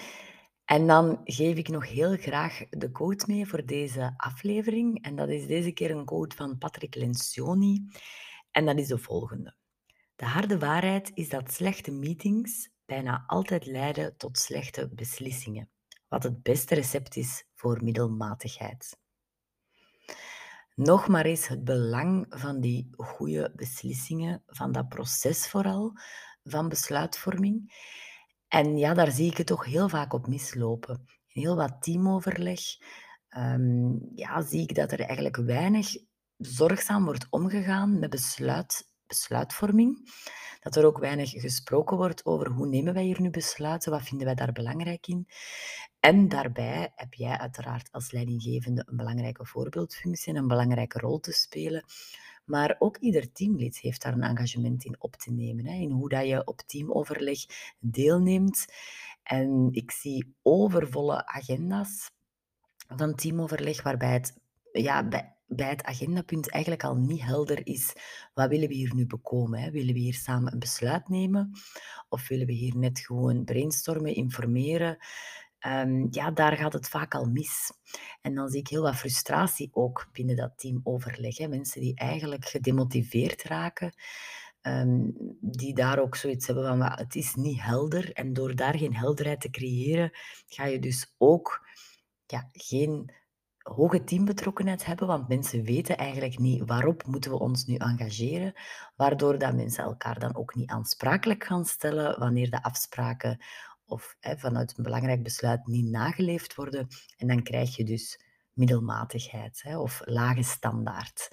En 0.64 0.86
dan 0.86 1.20
geef 1.24 1.56
ik 1.56 1.68
nog 1.68 1.88
heel 1.88 2.16
graag 2.16 2.68
de 2.70 2.90
quote 2.90 3.24
mee 3.28 3.46
voor 3.46 3.66
deze 3.66 4.14
aflevering. 4.16 5.02
En 5.02 5.16
dat 5.16 5.28
is 5.28 5.46
deze 5.46 5.72
keer 5.72 5.90
een 5.90 6.04
quote 6.04 6.36
van 6.36 6.58
Patrick 6.58 6.94
Lencioni. 6.94 7.86
En 8.50 8.66
dat 8.66 8.78
is 8.78 8.86
de 8.86 8.98
volgende. 8.98 9.56
De 10.24 10.30
harde 10.30 10.58
waarheid 10.58 11.10
is 11.14 11.28
dat 11.28 11.52
slechte 11.52 11.90
meetings 11.90 12.70
bijna 12.86 13.24
altijd 13.26 13.66
leiden 13.66 14.16
tot 14.16 14.38
slechte 14.38 14.90
beslissingen, 14.94 15.70
wat 16.08 16.22
het 16.22 16.42
beste 16.42 16.74
recept 16.74 17.16
is 17.16 17.44
voor 17.54 17.84
middelmatigheid. 17.84 18.98
Nog 20.74 21.08
maar 21.08 21.24
eens 21.24 21.48
het 21.48 21.64
belang 21.64 22.26
van 22.28 22.60
die 22.60 22.88
goede 22.96 23.52
beslissingen, 23.56 24.42
van 24.46 24.72
dat 24.72 24.88
proces 24.88 25.48
vooral, 25.48 25.92
van 26.44 26.68
besluitvorming. 26.68 27.72
En 28.48 28.76
ja, 28.76 28.94
daar 28.94 29.10
zie 29.10 29.30
ik 29.30 29.36
het 29.36 29.46
toch 29.46 29.64
heel 29.64 29.88
vaak 29.88 30.12
op 30.12 30.26
mislopen. 30.26 31.04
In 31.28 31.42
heel 31.42 31.56
wat 31.56 31.82
teamoverleg 31.82 32.60
um, 33.36 34.10
ja, 34.14 34.42
zie 34.42 34.62
ik 34.62 34.74
dat 34.74 34.92
er 34.92 35.00
eigenlijk 35.00 35.36
weinig 35.36 35.96
zorgzaam 36.36 37.04
wordt 37.04 37.26
omgegaan 37.30 37.98
met 37.98 38.10
besluit 38.10 38.92
besluitvorming. 39.06 40.12
Dat 40.60 40.76
er 40.76 40.86
ook 40.86 40.98
weinig 40.98 41.30
gesproken 41.30 41.96
wordt 41.96 42.24
over 42.24 42.50
hoe 42.50 42.66
nemen 42.66 42.94
wij 42.94 43.02
hier 43.02 43.20
nu 43.20 43.30
besluiten, 43.30 43.92
wat 43.92 44.02
vinden 44.02 44.26
wij 44.26 44.34
daar 44.34 44.52
belangrijk 44.52 45.06
in. 45.06 45.26
En 46.00 46.28
daarbij 46.28 46.92
heb 46.94 47.14
jij 47.14 47.38
uiteraard 47.38 47.88
als 47.92 48.10
leidinggevende 48.10 48.82
een 48.86 48.96
belangrijke 48.96 49.46
voorbeeldfunctie 49.46 50.32
en 50.32 50.38
een 50.38 50.48
belangrijke 50.48 50.98
rol 50.98 51.20
te 51.20 51.32
spelen. 51.32 51.84
Maar 52.44 52.76
ook 52.78 52.96
ieder 52.96 53.32
teamlid 53.32 53.78
heeft 53.78 54.02
daar 54.02 54.12
een 54.12 54.22
engagement 54.22 54.84
in 54.84 54.96
op 54.98 55.16
te 55.16 55.32
nemen, 55.32 55.66
hè, 55.66 55.74
in 55.74 55.90
hoe 55.90 56.08
dat 56.08 56.26
je 56.26 56.46
op 56.46 56.60
teamoverleg 56.66 57.38
deelneemt. 57.78 58.66
En 59.22 59.68
ik 59.72 59.90
zie 59.90 60.34
overvolle 60.42 61.26
agenda's 61.26 62.10
van 62.88 63.14
teamoverleg, 63.14 63.82
waarbij 63.82 64.12
het 64.12 64.38
ja, 64.72 65.08
bij 65.08 65.33
bij 65.46 65.68
het 65.68 65.84
agendapunt 65.84 66.50
eigenlijk 66.50 66.84
al 66.84 66.96
niet 66.96 67.22
helder 67.22 67.66
is, 67.66 67.92
wat 68.34 68.48
willen 68.48 68.68
we 68.68 68.74
hier 68.74 68.94
nu 68.94 69.06
bekomen? 69.06 69.60
Hè? 69.60 69.70
Willen 69.70 69.94
we 69.94 70.00
hier 70.00 70.14
samen 70.14 70.52
een 70.52 70.58
besluit 70.58 71.08
nemen? 71.08 71.50
Of 72.08 72.28
willen 72.28 72.46
we 72.46 72.52
hier 72.52 72.76
net 72.76 72.98
gewoon 72.98 73.44
brainstormen, 73.44 74.14
informeren? 74.14 74.96
Um, 75.66 76.06
ja, 76.10 76.30
daar 76.30 76.56
gaat 76.56 76.72
het 76.72 76.88
vaak 76.88 77.14
al 77.14 77.24
mis. 77.24 77.72
En 78.20 78.34
dan 78.34 78.48
zie 78.48 78.60
ik 78.60 78.68
heel 78.68 78.82
wat 78.82 78.96
frustratie 78.96 79.68
ook 79.72 80.08
binnen 80.12 80.36
dat 80.36 80.58
team 80.58 80.80
overleggen. 80.82 81.50
Mensen 81.50 81.80
die 81.80 81.94
eigenlijk 81.94 82.44
gedemotiveerd 82.44 83.42
raken, 83.42 83.92
um, 84.62 85.12
die 85.40 85.74
daar 85.74 85.98
ook 85.98 86.16
zoiets 86.16 86.46
hebben 86.46 86.66
van, 86.66 86.82
het 86.82 87.14
is 87.14 87.34
niet 87.34 87.62
helder. 87.62 88.12
En 88.12 88.32
door 88.32 88.54
daar 88.54 88.78
geen 88.78 88.96
helderheid 88.96 89.40
te 89.40 89.50
creëren, 89.50 90.10
ga 90.46 90.64
je 90.64 90.78
dus 90.78 91.14
ook 91.18 91.68
ja, 92.26 92.48
geen 92.52 93.12
hoge 93.64 94.04
teambetrokkenheid 94.04 94.84
hebben, 94.84 95.06
want 95.06 95.28
mensen 95.28 95.62
weten 95.62 95.96
eigenlijk 95.96 96.38
niet 96.38 96.62
waarop 96.66 97.06
moeten 97.06 97.30
we 97.30 97.38
ons 97.38 97.64
nu 97.64 97.74
engageren, 97.76 98.52
waardoor 98.96 99.38
dat 99.38 99.54
mensen 99.54 99.84
elkaar 99.84 100.18
dan 100.18 100.36
ook 100.36 100.54
niet 100.54 100.70
aansprakelijk 100.70 101.44
gaan 101.44 101.64
stellen 101.64 102.18
wanneer 102.18 102.50
de 102.50 102.62
afspraken 102.62 103.38
of 103.86 104.16
hè, 104.20 104.36
vanuit 104.38 104.74
een 104.76 104.84
belangrijk 104.84 105.22
besluit 105.22 105.66
niet 105.66 105.90
nageleefd 105.90 106.54
worden. 106.54 106.88
En 107.16 107.26
dan 107.26 107.42
krijg 107.42 107.76
je 107.76 107.84
dus 107.84 108.20
middelmatigheid 108.52 109.62
hè, 109.62 109.78
of 109.78 110.02
lage 110.04 110.42
standaard. 110.42 111.28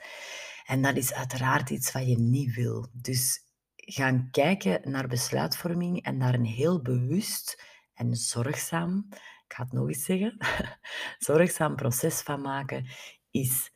En 0.65 0.82
dat 0.82 0.96
is 0.96 1.13
uiteraard 1.13 1.70
iets 1.70 1.91
wat 1.91 2.08
je 2.08 2.20
niet 2.20 2.56
wil. 2.56 2.88
Dus 2.91 3.39
gaan 3.76 4.28
kijken 4.32 4.91
naar 4.91 5.08
besluitvorming 5.08 6.04
en 6.04 6.20
daar 6.20 6.34
een 6.34 6.46
heel 6.46 6.82
bewust 6.82 7.63
en 7.94 8.15
zorgzaam 8.15 9.08
ik 9.51 9.57
ga 9.57 9.63
het 9.63 9.73
nog 9.73 9.87
eens 9.87 10.03
zeggen, 10.03 10.37
zorgzaam 11.27 11.75
proces 11.75 12.21
van 12.21 12.41
maken, 12.41 12.85
is, 13.31 13.71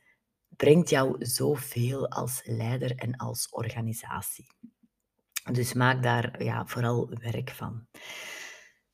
brengt 0.49 0.89
jou 0.89 1.25
zoveel 1.25 2.09
als 2.09 2.41
leider 2.43 2.95
en 2.95 3.15
als 3.15 3.49
organisatie. 3.49 4.47
Dus 5.51 5.73
maak 5.73 6.03
daar 6.03 6.43
ja, 6.43 6.65
vooral 6.65 7.09
werk 7.09 7.49
van. 7.49 7.87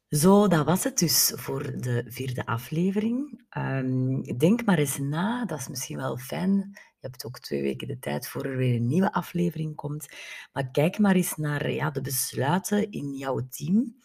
Zo, 0.07 0.47
dat 0.47 0.65
was 0.65 0.83
het 0.83 0.97
dus 0.97 1.31
voor 1.35 1.63
de 1.81 2.05
vierde 2.07 2.45
aflevering. 2.45 3.43
Um, 3.57 4.21
denk 4.37 4.65
maar 4.65 4.77
eens 4.77 4.97
na, 4.97 5.45
dat 5.45 5.59
is 5.59 5.67
misschien 5.67 5.97
wel 5.97 6.17
fijn. 6.17 6.55
Je 6.73 7.07
hebt 7.07 7.25
ook 7.25 7.39
twee 7.39 7.61
weken 7.61 7.87
de 7.87 7.99
tijd 7.99 8.27
voor 8.27 8.45
er 8.45 8.57
weer 8.57 8.75
een 8.75 8.87
nieuwe 8.87 9.13
aflevering 9.13 9.75
komt. 9.75 10.07
Maar 10.53 10.71
kijk 10.71 10.99
maar 10.99 11.15
eens 11.15 11.35
naar 11.35 11.71
ja, 11.71 11.91
de 11.91 12.01
besluiten 12.01 12.91
in 12.91 13.13
jouw 13.13 13.47
team 13.49 13.99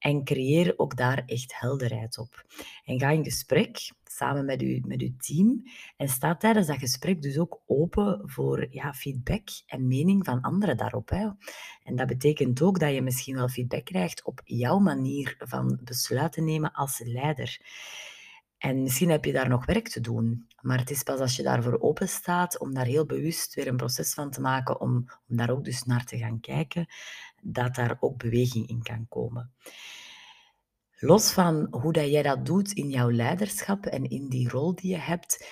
en 0.00 0.24
creëer 0.24 0.74
ook 0.76 0.96
daar 0.96 1.22
echt 1.26 1.60
helderheid 1.60 2.18
op. 2.18 2.44
En 2.84 2.98
ga 2.98 3.10
in 3.10 3.24
gesprek 3.24 3.92
samen 4.04 4.44
met, 4.44 4.62
u, 4.62 4.80
met 4.86 5.00
uw 5.00 5.12
team 5.16 5.62
en 5.96 6.08
sta 6.08 6.36
tijdens 6.36 6.66
dat 6.66 6.78
gesprek 6.78 7.22
dus 7.22 7.38
ook 7.38 7.60
open 7.66 8.22
voor 8.24 8.66
ja, 8.70 8.92
feedback 8.92 9.48
en 9.66 9.86
mening 9.86 10.24
van 10.24 10.40
anderen 10.40 10.76
daarop. 10.76 11.08
Hè. 11.08 11.28
En 11.82 11.96
dat 11.96 12.06
betekent 12.06 12.62
ook 12.62 12.78
dat 12.78 12.94
je 12.94 13.02
misschien 13.02 13.34
wel 13.34 13.48
feedback 13.48 13.84
krijgt 13.84 14.24
op 14.24 14.40
jouw 14.44 14.78
manier 14.78 15.34
van 15.38 15.78
besluiten 15.84 16.44
nemen 16.44 16.72
als 16.72 17.00
leider. 17.04 17.60
En 18.58 18.82
misschien 18.82 19.10
heb 19.10 19.24
je 19.24 19.32
daar 19.32 19.48
nog 19.48 19.66
werk 19.66 19.88
te 19.88 20.00
doen, 20.00 20.46
maar 20.60 20.78
het 20.78 20.90
is 20.90 21.02
pas 21.02 21.20
als 21.20 21.36
je 21.36 21.42
daarvoor 21.42 21.80
open 21.80 22.08
staat 22.08 22.58
om 22.58 22.74
daar 22.74 22.84
heel 22.84 23.06
bewust 23.06 23.54
weer 23.54 23.66
een 23.66 23.76
proces 23.76 24.14
van 24.14 24.30
te 24.30 24.40
maken, 24.40 24.80
om, 24.80 24.94
om 25.28 25.36
daar 25.36 25.50
ook 25.50 25.64
dus 25.64 25.82
naar 25.82 26.04
te 26.04 26.18
gaan 26.18 26.40
kijken, 26.40 26.86
dat 27.40 27.74
daar 27.74 27.96
ook 28.00 28.18
beweging 28.18 28.68
in 28.68 28.82
kan 28.82 29.06
komen. 29.08 29.52
Los 30.92 31.32
van 31.32 31.66
hoe 31.70 31.92
dat 31.92 32.10
jij 32.10 32.22
dat 32.22 32.46
doet 32.46 32.72
in 32.72 32.90
jouw 32.90 33.10
leiderschap 33.10 33.86
en 33.86 34.04
in 34.08 34.28
die 34.28 34.48
rol 34.48 34.74
die 34.74 34.90
je 34.90 34.98
hebt, 34.98 35.46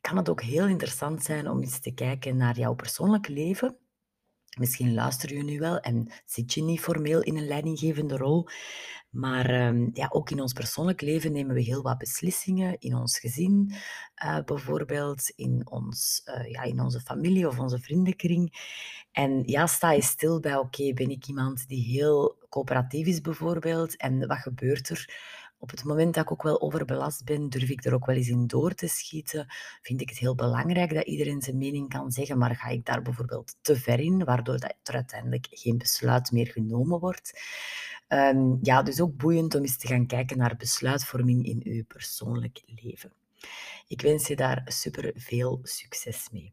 kan 0.00 0.16
het 0.16 0.28
ook 0.28 0.42
heel 0.42 0.66
interessant 0.66 1.22
zijn 1.22 1.48
om 1.48 1.60
eens 1.60 1.80
te 1.80 1.94
kijken 1.94 2.36
naar 2.36 2.58
jouw 2.58 2.74
persoonlijk 2.74 3.28
leven. 3.28 3.78
Misschien 4.58 4.94
luister 4.94 5.34
je 5.34 5.42
nu 5.42 5.58
wel 5.58 5.78
en 5.78 6.12
zit 6.24 6.54
je 6.54 6.62
niet 6.62 6.80
formeel 6.80 7.22
in 7.22 7.36
een 7.36 7.46
leidinggevende 7.46 8.16
rol, 8.16 8.48
maar 9.10 9.50
ehm, 9.50 9.88
ja, 9.92 10.08
ook 10.12 10.30
in 10.30 10.40
ons 10.40 10.52
persoonlijk 10.52 11.00
leven 11.00 11.32
nemen 11.32 11.54
we 11.54 11.60
heel 11.60 11.82
wat 11.82 11.98
beslissingen. 11.98 12.76
In 12.80 12.94
ons 12.94 13.18
gezin 13.18 13.74
uh, 14.24 14.38
bijvoorbeeld, 14.44 15.32
in, 15.36 15.70
ons, 15.70 16.22
uh, 16.24 16.50
ja, 16.50 16.62
in 16.62 16.80
onze 16.80 17.00
familie 17.00 17.48
of 17.48 17.58
onze 17.58 17.78
vriendenkring. 17.78 18.52
En 19.12 19.42
ja, 19.46 19.66
sta 19.66 19.92
je 19.92 20.02
stil 20.02 20.40
bij, 20.40 20.56
oké, 20.56 20.92
ben 20.92 21.10
ik 21.10 21.26
iemand 21.26 21.68
die 21.68 21.84
heel 21.84 22.36
coöperatief 22.48 23.06
is 23.06 23.20
bijvoorbeeld. 23.20 23.96
En 23.96 24.26
wat 24.26 24.38
gebeurt 24.38 24.88
er? 24.88 25.08
Op 25.64 25.70
het 25.70 25.84
moment 25.84 26.14
dat 26.14 26.24
ik 26.24 26.32
ook 26.32 26.42
wel 26.42 26.60
overbelast 26.60 27.24
ben, 27.24 27.48
durf 27.48 27.68
ik 27.68 27.84
er 27.84 27.94
ook 27.94 28.06
wel 28.06 28.16
eens 28.16 28.28
in 28.28 28.46
door 28.46 28.74
te 28.74 28.88
schieten. 28.88 29.46
Vind 29.82 30.00
ik 30.00 30.08
het 30.08 30.18
heel 30.18 30.34
belangrijk 30.34 30.94
dat 30.94 31.06
iedereen 31.06 31.42
zijn 31.42 31.58
mening 31.58 31.88
kan 31.88 32.12
zeggen, 32.12 32.38
maar 32.38 32.56
ga 32.56 32.68
ik 32.68 32.84
daar 32.84 33.02
bijvoorbeeld 33.02 33.56
te 33.60 33.76
ver 33.76 34.00
in, 34.00 34.24
waardoor 34.24 34.58
dat 34.58 34.74
er 34.82 34.94
uiteindelijk 34.94 35.46
geen 35.50 35.78
besluit 35.78 36.32
meer 36.32 36.46
genomen 36.46 37.00
wordt. 37.00 37.40
Um, 38.08 38.58
ja, 38.62 38.82
dus 38.82 39.00
ook 39.00 39.16
boeiend 39.16 39.54
om 39.54 39.60
eens 39.60 39.76
te 39.76 39.86
gaan 39.86 40.06
kijken 40.06 40.38
naar 40.38 40.56
besluitvorming 40.56 41.46
in 41.46 41.60
uw 41.64 41.84
persoonlijk 41.84 42.62
leven. 42.66 43.12
Ik 43.88 44.00
wens 44.00 44.26
je 44.26 44.36
daar 44.36 44.62
super 44.64 45.12
veel 45.14 45.60
succes 45.62 46.28
mee. 46.32 46.52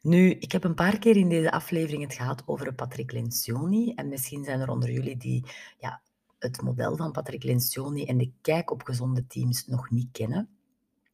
Nu, 0.00 0.30
ik 0.30 0.52
heb 0.52 0.64
een 0.64 0.74
paar 0.74 0.98
keer 0.98 1.16
in 1.16 1.28
deze 1.28 1.50
aflevering 1.50 2.02
het 2.02 2.14
gehad 2.14 2.42
over 2.46 2.74
Patrick 2.74 3.12
Lencioni. 3.12 3.92
En 3.94 4.08
misschien 4.08 4.44
zijn 4.44 4.60
er 4.60 4.70
onder 4.70 4.90
jullie 4.90 5.16
die 5.16 5.44
ja, 5.78 6.00
het 6.38 6.62
model 6.62 6.96
van 6.96 7.12
Patrick 7.12 7.42
Lencioni 7.42 8.04
en 8.04 8.18
de 8.18 8.32
kijk 8.40 8.70
op 8.70 8.82
gezonde 8.82 9.26
teams 9.26 9.66
nog 9.66 9.90
niet 9.90 10.08
kennen. 10.12 10.58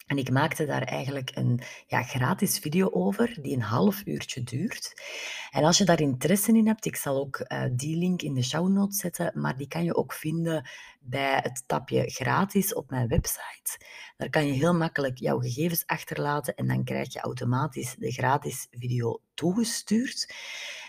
En 0.07 0.19
ik 0.19 0.31
maakte 0.31 0.67
daar 0.67 0.83
eigenlijk 0.83 1.31
een 1.35 1.61
ja, 1.87 2.03
gratis 2.03 2.59
video 2.59 2.91
over, 2.91 3.39
die 3.43 3.55
een 3.55 3.63
half 3.63 4.03
uurtje 4.07 4.43
duurt. 4.43 5.03
En 5.51 5.65
als 5.65 5.79
je 5.79 5.85
daar 5.85 6.01
interesse 6.01 6.53
in 6.53 6.67
hebt, 6.67 6.85
ik 6.85 6.97
zal 6.97 7.17
ook 7.17 7.45
uh, 7.49 7.65
die 7.73 7.97
link 7.97 8.23
in 8.23 8.35
de 8.35 8.43
show 8.43 8.69
notes 8.69 8.99
zetten, 8.99 9.33
maar 9.35 9.57
die 9.57 9.69
kan 9.69 9.85
je 9.85 9.95
ook 9.95 10.13
vinden 10.13 10.69
bij 11.01 11.41
het 11.43 11.63
tapje 11.67 12.11
gratis 12.11 12.75
op 12.75 12.91
mijn 12.91 13.09
website. 13.09 13.79
Daar 14.17 14.31
kan 14.31 14.47
je 14.47 14.53
heel 14.53 14.75
makkelijk 14.75 15.19
jouw 15.19 15.39
gegevens 15.39 15.87
achterlaten 15.87 16.55
en 16.55 16.67
dan 16.67 16.85
krijg 16.85 17.13
je 17.13 17.21
automatisch 17.21 17.95
de 17.99 18.13
gratis 18.13 18.67
video 18.71 19.21
toegestuurd. 19.35 20.35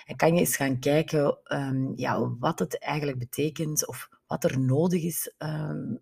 En 0.05 0.15
kan 0.15 0.33
je 0.33 0.39
eens 0.39 0.55
gaan 0.55 0.79
kijken 0.79 1.37
um, 1.47 1.93
ja, 1.95 2.35
wat 2.39 2.59
het 2.59 2.79
eigenlijk 2.79 3.17
betekent 3.17 3.87
of 3.87 4.09
wat 4.27 4.43
er 4.43 4.59
nodig 4.59 5.03
is, 5.03 5.33
um, 5.37 5.99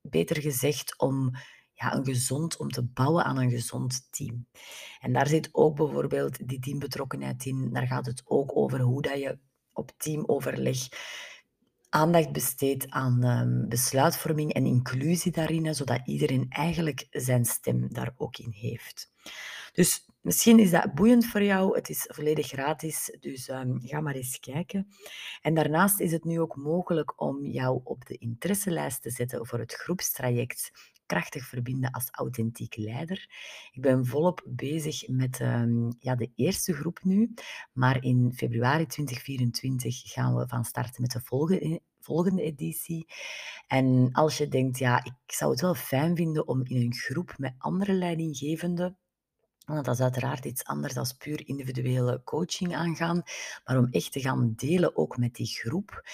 beter 0.00 0.40
gezegd, 0.40 0.98
om 0.98 1.30
ja, 1.72 1.94
een 1.94 2.04
gezond, 2.04 2.56
om 2.56 2.68
te 2.68 2.82
bouwen 2.82 3.24
aan 3.24 3.38
een 3.38 3.50
gezond 3.50 4.08
team. 4.10 4.46
En 5.00 5.12
daar 5.12 5.26
zit 5.26 5.48
ook 5.52 5.76
bijvoorbeeld 5.76 6.48
die 6.48 6.58
teambetrokkenheid 6.58 7.44
in. 7.44 7.72
Daar 7.72 7.86
gaat 7.86 8.06
het 8.06 8.22
ook 8.24 8.56
over 8.56 8.80
hoe 8.80 9.02
dat 9.02 9.18
je 9.18 9.38
op 9.72 9.92
teamoverleg 9.96 10.78
aandacht 11.88 12.32
besteedt 12.32 12.90
aan 12.90 13.24
um, 13.24 13.68
besluitvorming 13.68 14.52
en 14.52 14.66
inclusie 14.66 15.32
daarin, 15.32 15.74
zodat 15.74 16.00
iedereen 16.04 16.46
eigenlijk 16.48 17.06
zijn 17.10 17.44
stem 17.44 17.92
daar 17.92 18.14
ook 18.16 18.38
in 18.38 18.50
heeft. 18.50 19.10
Dus 19.74 20.06
misschien 20.20 20.58
is 20.58 20.70
dat 20.70 20.94
boeiend 20.94 21.26
voor 21.26 21.42
jou. 21.42 21.76
Het 21.76 21.88
is 21.88 22.08
volledig 22.12 22.46
gratis, 22.46 23.16
dus 23.20 23.48
um, 23.48 23.80
ga 23.82 24.00
maar 24.00 24.14
eens 24.14 24.40
kijken. 24.40 24.88
En 25.42 25.54
daarnaast 25.54 26.00
is 26.00 26.12
het 26.12 26.24
nu 26.24 26.40
ook 26.40 26.56
mogelijk 26.56 27.20
om 27.20 27.46
jou 27.46 27.80
op 27.84 28.06
de 28.06 28.16
interesselijst 28.16 29.02
te 29.02 29.10
zetten 29.10 29.46
voor 29.46 29.58
het 29.58 29.74
groepstraject 29.74 30.70
krachtig 31.06 31.46
verbinden 31.46 31.90
als 31.90 32.08
authentiek 32.10 32.76
leider. 32.76 33.28
Ik 33.72 33.82
ben 33.82 34.06
volop 34.06 34.42
bezig 34.46 35.08
met 35.08 35.40
um, 35.40 35.96
ja, 35.98 36.14
de 36.14 36.30
eerste 36.34 36.72
groep 36.72 37.00
nu, 37.02 37.34
maar 37.72 38.04
in 38.04 38.32
februari 38.36 38.86
2024 38.86 40.12
gaan 40.12 40.34
we 40.34 40.48
van 40.48 40.64
start 40.64 40.98
met 40.98 41.10
de 41.10 41.20
volgende, 41.20 41.80
volgende 42.00 42.42
editie. 42.42 43.06
En 43.66 44.08
als 44.12 44.38
je 44.38 44.48
denkt, 44.48 44.78
ja, 44.78 45.04
ik 45.04 45.32
zou 45.32 45.50
het 45.50 45.60
wel 45.60 45.74
fijn 45.74 46.16
vinden 46.16 46.48
om 46.48 46.64
in 46.64 46.76
een 46.76 46.94
groep 46.94 47.34
met 47.38 47.54
andere 47.58 47.92
leidinggevenden 47.92 48.98
want 49.64 49.84
dat 49.84 49.94
is 49.94 50.00
uiteraard 50.00 50.44
iets 50.44 50.64
anders 50.64 50.94
dan 50.94 51.06
puur 51.18 51.46
individuele 51.46 52.22
coaching 52.24 52.74
aangaan, 52.74 53.22
maar 53.64 53.78
om 53.78 53.88
echt 53.90 54.12
te 54.12 54.20
gaan 54.20 54.52
delen 54.56 54.96
ook 54.96 55.16
met 55.16 55.34
die 55.34 55.46
groep. 55.46 56.08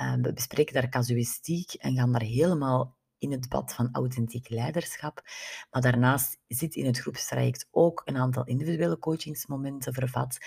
Uh, 0.00 0.14
we 0.14 0.32
bespreken 0.32 0.74
daar 0.74 0.88
casuïstiek 0.88 1.72
en 1.72 1.96
gaan 1.96 2.12
daar 2.12 2.22
helemaal 2.22 2.96
in 3.18 3.32
het 3.32 3.48
pad 3.48 3.74
van 3.74 3.88
authentiek 3.92 4.48
leiderschap. 4.48 5.22
Maar 5.70 5.82
daarnaast 5.82 6.38
zit 6.48 6.74
in 6.74 6.86
het 6.86 6.98
groepstraject 6.98 7.68
ook 7.70 8.02
een 8.04 8.16
aantal 8.16 8.44
individuele 8.44 8.98
coachingsmomenten 8.98 9.92
vervat. 9.92 10.38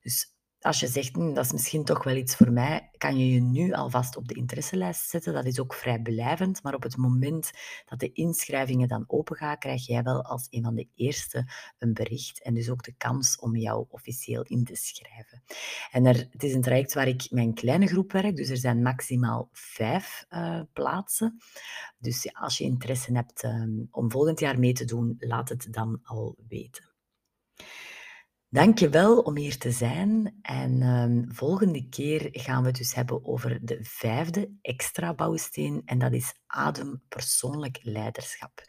Dus 0.00 0.33
als 0.64 0.80
je 0.80 0.86
zegt, 0.86 1.14
hm, 1.14 1.34
dat 1.34 1.44
is 1.44 1.52
misschien 1.52 1.84
toch 1.84 2.04
wel 2.04 2.16
iets 2.16 2.36
voor 2.36 2.52
mij, 2.52 2.90
kan 2.96 3.18
je 3.18 3.30
je 3.30 3.40
nu 3.40 3.72
alvast 3.72 4.16
op 4.16 4.28
de 4.28 4.34
interesselijst 4.34 5.08
zetten. 5.08 5.32
Dat 5.32 5.44
is 5.44 5.60
ook 5.60 5.74
vrij 5.74 6.00
blijvend, 6.00 6.62
maar 6.62 6.74
op 6.74 6.82
het 6.82 6.96
moment 6.96 7.50
dat 7.84 7.98
de 7.98 8.12
inschrijvingen 8.12 8.88
dan 8.88 9.04
opengaan, 9.06 9.58
krijg 9.58 9.86
jij 9.86 10.02
wel 10.02 10.22
als 10.22 10.46
een 10.50 10.62
van 10.62 10.74
de 10.74 10.88
eerste 10.94 11.50
een 11.78 11.94
bericht 11.94 12.42
en 12.42 12.54
dus 12.54 12.70
ook 12.70 12.82
de 12.82 12.94
kans 12.96 13.38
om 13.38 13.56
jou 13.56 13.84
officieel 13.88 14.42
in 14.42 14.64
te 14.64 14.74
schrijven. 14.74 15.42
En 15.90 16.06
er, 16.06 16.26
het 16.30 16.42
is 16.42 16.54
een 16.54 16.62
traject 16.62 16.94
waar 16.94 17.08
ik 17.08 17.26
mijn 17.30 17.54
kleine 17.54 17.86
groep 17.86 18.12
werk, 18.12 18.36
dus 18.36 18.48
er 18.48 18.56
zijn 18.56 18.82
maximaal 18.82 19.48
vijf 19.52 20.24
uh, 20.30 20.60
plaatsen. 20.72 21.38
Dus 21.98 22.22
ja, 22.22 22.32
als 22.32 22.58
je 22.58 22.64
interesse 22.64 23.12
hebt 23.12 23.42
um, 23.42 23.88
om 23.90 24.10
volgend 24.10 24.40
jaar 24.40 24.58
mee 24.58 24.72
te 24.72 24.84
doen, 24.84 25.16
laat 25.18 25.48
het 25.48 25.66
dan 25.70 26.00
al 26.02 26.36
weten. 26.48 26.92
Dank 28.54 28.78
je 28.78 28.88
wel 28.88 29.18
om 29.18 29.36
hier 29.36 29.58
te 29.58 29.70
zijn. 29.70 30.38
En 30.42 30.82
um, 30.82 31.32
volgende 31.32 31.88
keer 31.88 32.28
gaan 32.32 32.60
we 32.62 32.68
het 32.68 32.76
dus 32.76 32.94
hebben 32.94 33.24
over 33.24 33.58
de 33.62 33.78
vijfde 33.82 34.50
extra 34.62 35.14
bouwsteen. 35.14 35.82
En 35.84 35.98
dat 35.98 36.12
is 36.12 36.34
adem 36.46 37.02
persoonlijk 37.08 37.78
leiderschap. 37.82 38.62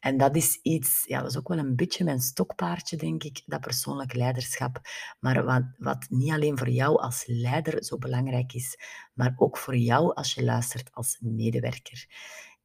En 0.00 0.16
dat 0.16 0.36
is 0.36 0.58
iets, 0.62 1.04
ja, 1.04 1.20
dat 1.20 1.30
is 1.30 1.38
ook 1.38 1.48
wel 1.48 1.58
een 1.58 1.76
beetje 1.76 2.04
mijn 2.04 2.20
stokpaardje, 2.20 2.96
denk 2.96 3.24
ik, 3.24 3.42
dat 3.46 3.60
persoonlijk 3.60 4.14
leiderschap. 4.14 4.80
Maar 5.20 5.44
wat, 5.44 5.62
wat 5.78 6.06
niet 6.08 6.32
alleen 6.32 6.58
voor 6.58 6.70
jou 6.70 7.00
als 7.00 7.24
leider 7.26 7.84
zo 7.84 7.98
belangrijk 7.98 8.52
is, 8.52 8.78
maar 9.14 9.34
ook 9.36 9.56
voor 9.56 9.76
jou 9.76 10.14
als 10.14 10.34
je 10.34 10.44
luistert 10.44 10.92
als 10.92 11.18
medewerker. 11.20 12.06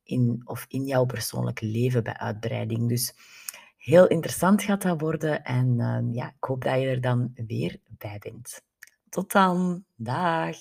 In, 0.04 0.42
of 0.44 0.66
in 0.68 0.86
jouw 0.86 1.06
persoonlijk 1.06 1.62
leven 1.62 2.04
bij 2.04 2.18
uitbreiding. 2.18 2.90
Dus 2.90 3.14
Heel 3.82 4.08
interessant 4.08 4.64
gaat 4.64 4.82
dat 4.82 5.02
worden 5.02 5.44
en 5.44 5.80
uh, 5.80 6.16
ja, 6.16 6.28
ik 6.28 6.44
hoop 6.44 6.64
dat 6.64 6.80
je 6.80 6.88
er 6.88 7.02
dan 7.02 7.32
weer 7.48 7.80
bij 7.98 8.20
bent. 8.20 8.62
Tot 9.10 9.32
dan. 9.32 9.84
Dag. 9.96 10.56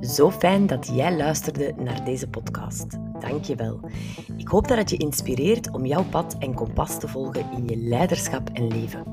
Zo 0.00 0.30
fijn 0.30 0.66
dat 0.66 0.86
jij 0.86 1.16
luisterde 1.16 1.74
naar 1.76 2.04
deze 2.04 2.28
podcast. 2.28 2.90
Dank 3.20 3.44
je 3.44 3.54
wel. 3.54 3.90
Ik 4.36 4.48
hoop 4.48 4.68
dat 4.68 4.78
het 4.78 4.90
je 4.90 4.96
inspireert 4.96 5.70
om 5.70 5.86
jouw 5.86 6.04
pad 6.04 6.36
en 6.38 6.54
kompas 6.54 6.98
te 6.98 7.08
volgen 7.08 7.52
in 7.52 7.68
je 7.68 7.76
leiderschap 7.76 8.50
en 8.50 8.66
leven. 8.66 9.04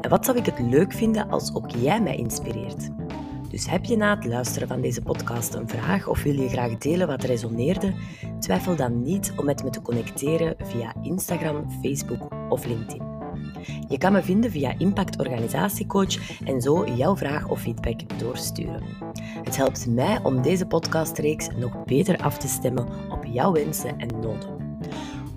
En 0.00 0.10
wat 0.10 0.24
zou 0.24 0.38
ik 0.38 0.46
het 0.46 0.58
leuk 0.58 0.92
vinden 0.92 1.30
als 1.30 1.54
ook 1.54 1.70
jij 1.70 2.02
mij 2.02 2.16
inspireert? 2.16 2.97
Dus 3.50 3.70
heb 3.70 3.84
je 3.84 3.96
na 3.96 4.14
het 4.14 4.24
luisteren 4.24 4.68
van 4.68 4.80
deze 4.80 5.02
podcast 5.02 5.54
een 5.54 5.68
vraag 5.68 6.08
of 6.08 6.22
wil 6.22 6.40
je 6.40 6.48
graag 6.48 6.78
delen 6.78 7.06
wat 7.06 7.22
resoneerde? 7.22 7.92
Twijfel 8.40 8.76
dan 8.76 9.02
niet 9.02 9.32
om 9.36 9.44
met 9.44 9.64
me 9.64 9.70
te 9.70 9.82
connecteren 9.82 10.54
via 10.58 10.94
Instagram, 11.02 11.70
Facebook 11.82 12.28
of 12.48 12.66
LinkedIn. 12.66 13.02
Je 13.88 13.98
kan 13.98 14.12
me 14.12 14.22
vinden 14.22 14.50
via 14.50 14.74
Impact 14.78 15.18
Organisatiecoach 15.18 16.40
en 16.44 16.60
zo 16.60 16.86
jouw 16.86 17.16
vraag 17.16 17.48
of 17.48 17.60
feedback 17.60 18.18
doorsturen. 18.18 18.82
Het 19.44 19.56
helpt 19.56 19.86
mij 19.86 20.20
om 20.22 20.42
deze 20.42 20.66
podcastreeks 20.66 21.48
nog 21.56 21.84
beter 21.84 22.18
af 22.18 22.38
te 22.38 22.48
stemmen 22.48 22.88
op 23.10 23.24
jouw 23.24 23.52
wensen 23.52 23.98
en 23.98 24.20
noden. 24.20 24.78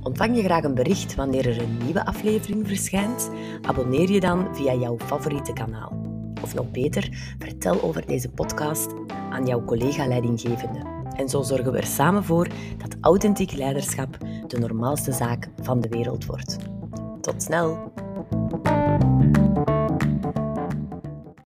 Ontvang 0.03 0.35
je 0.35 0.43
graag 0.43 0.63
een 0.63 0.75
bericht 0.75 1.15
wanneer 1.15 1.47
er 1.47 1.61
een 1.61 1.77
nieuwe 1.83 2.05
aflevering 2.05 2.67
verschijnt? 2.67 3.29
Abonneer 3.61 4.11
je 4.11 4.19
dan 4.19 4.55
via 4.55 4.73
jouw 4.73 4.97
favoriete 4.99 5.53
kanaal. 5.53 6.00
Of 6.43 6.53
nog 6.53 6.71
beter, 6.71 7.35
vertel 7.39 7.81
over 7.81 8.05
deze 8.05 8.29
podcast 8.29 8.87
aan 9.29 9.45
jouw 9.45 9.65
collega-leidinggevende. 9.65 10.79
En 11.15 11.29
zo 11.29 11.41
zorgen 11.41 11.71
we 11.71 11.77
er 11.77 11.85
samen 11.85 12.23
voor 12.23 12.47
dat 12.77 12.95
authentiek 13.01 13.51
leiderschap 13.51 14.17
de 14.47 14.59
normaalste 14.59 15.11
zaak 15.11 15.49
van 15.61 15.81
de 15.81 15.89
wereld 15.89 16.25
wordt. 16.25 16.57
Tot 17.21 17.43
snel! 17.43 17.90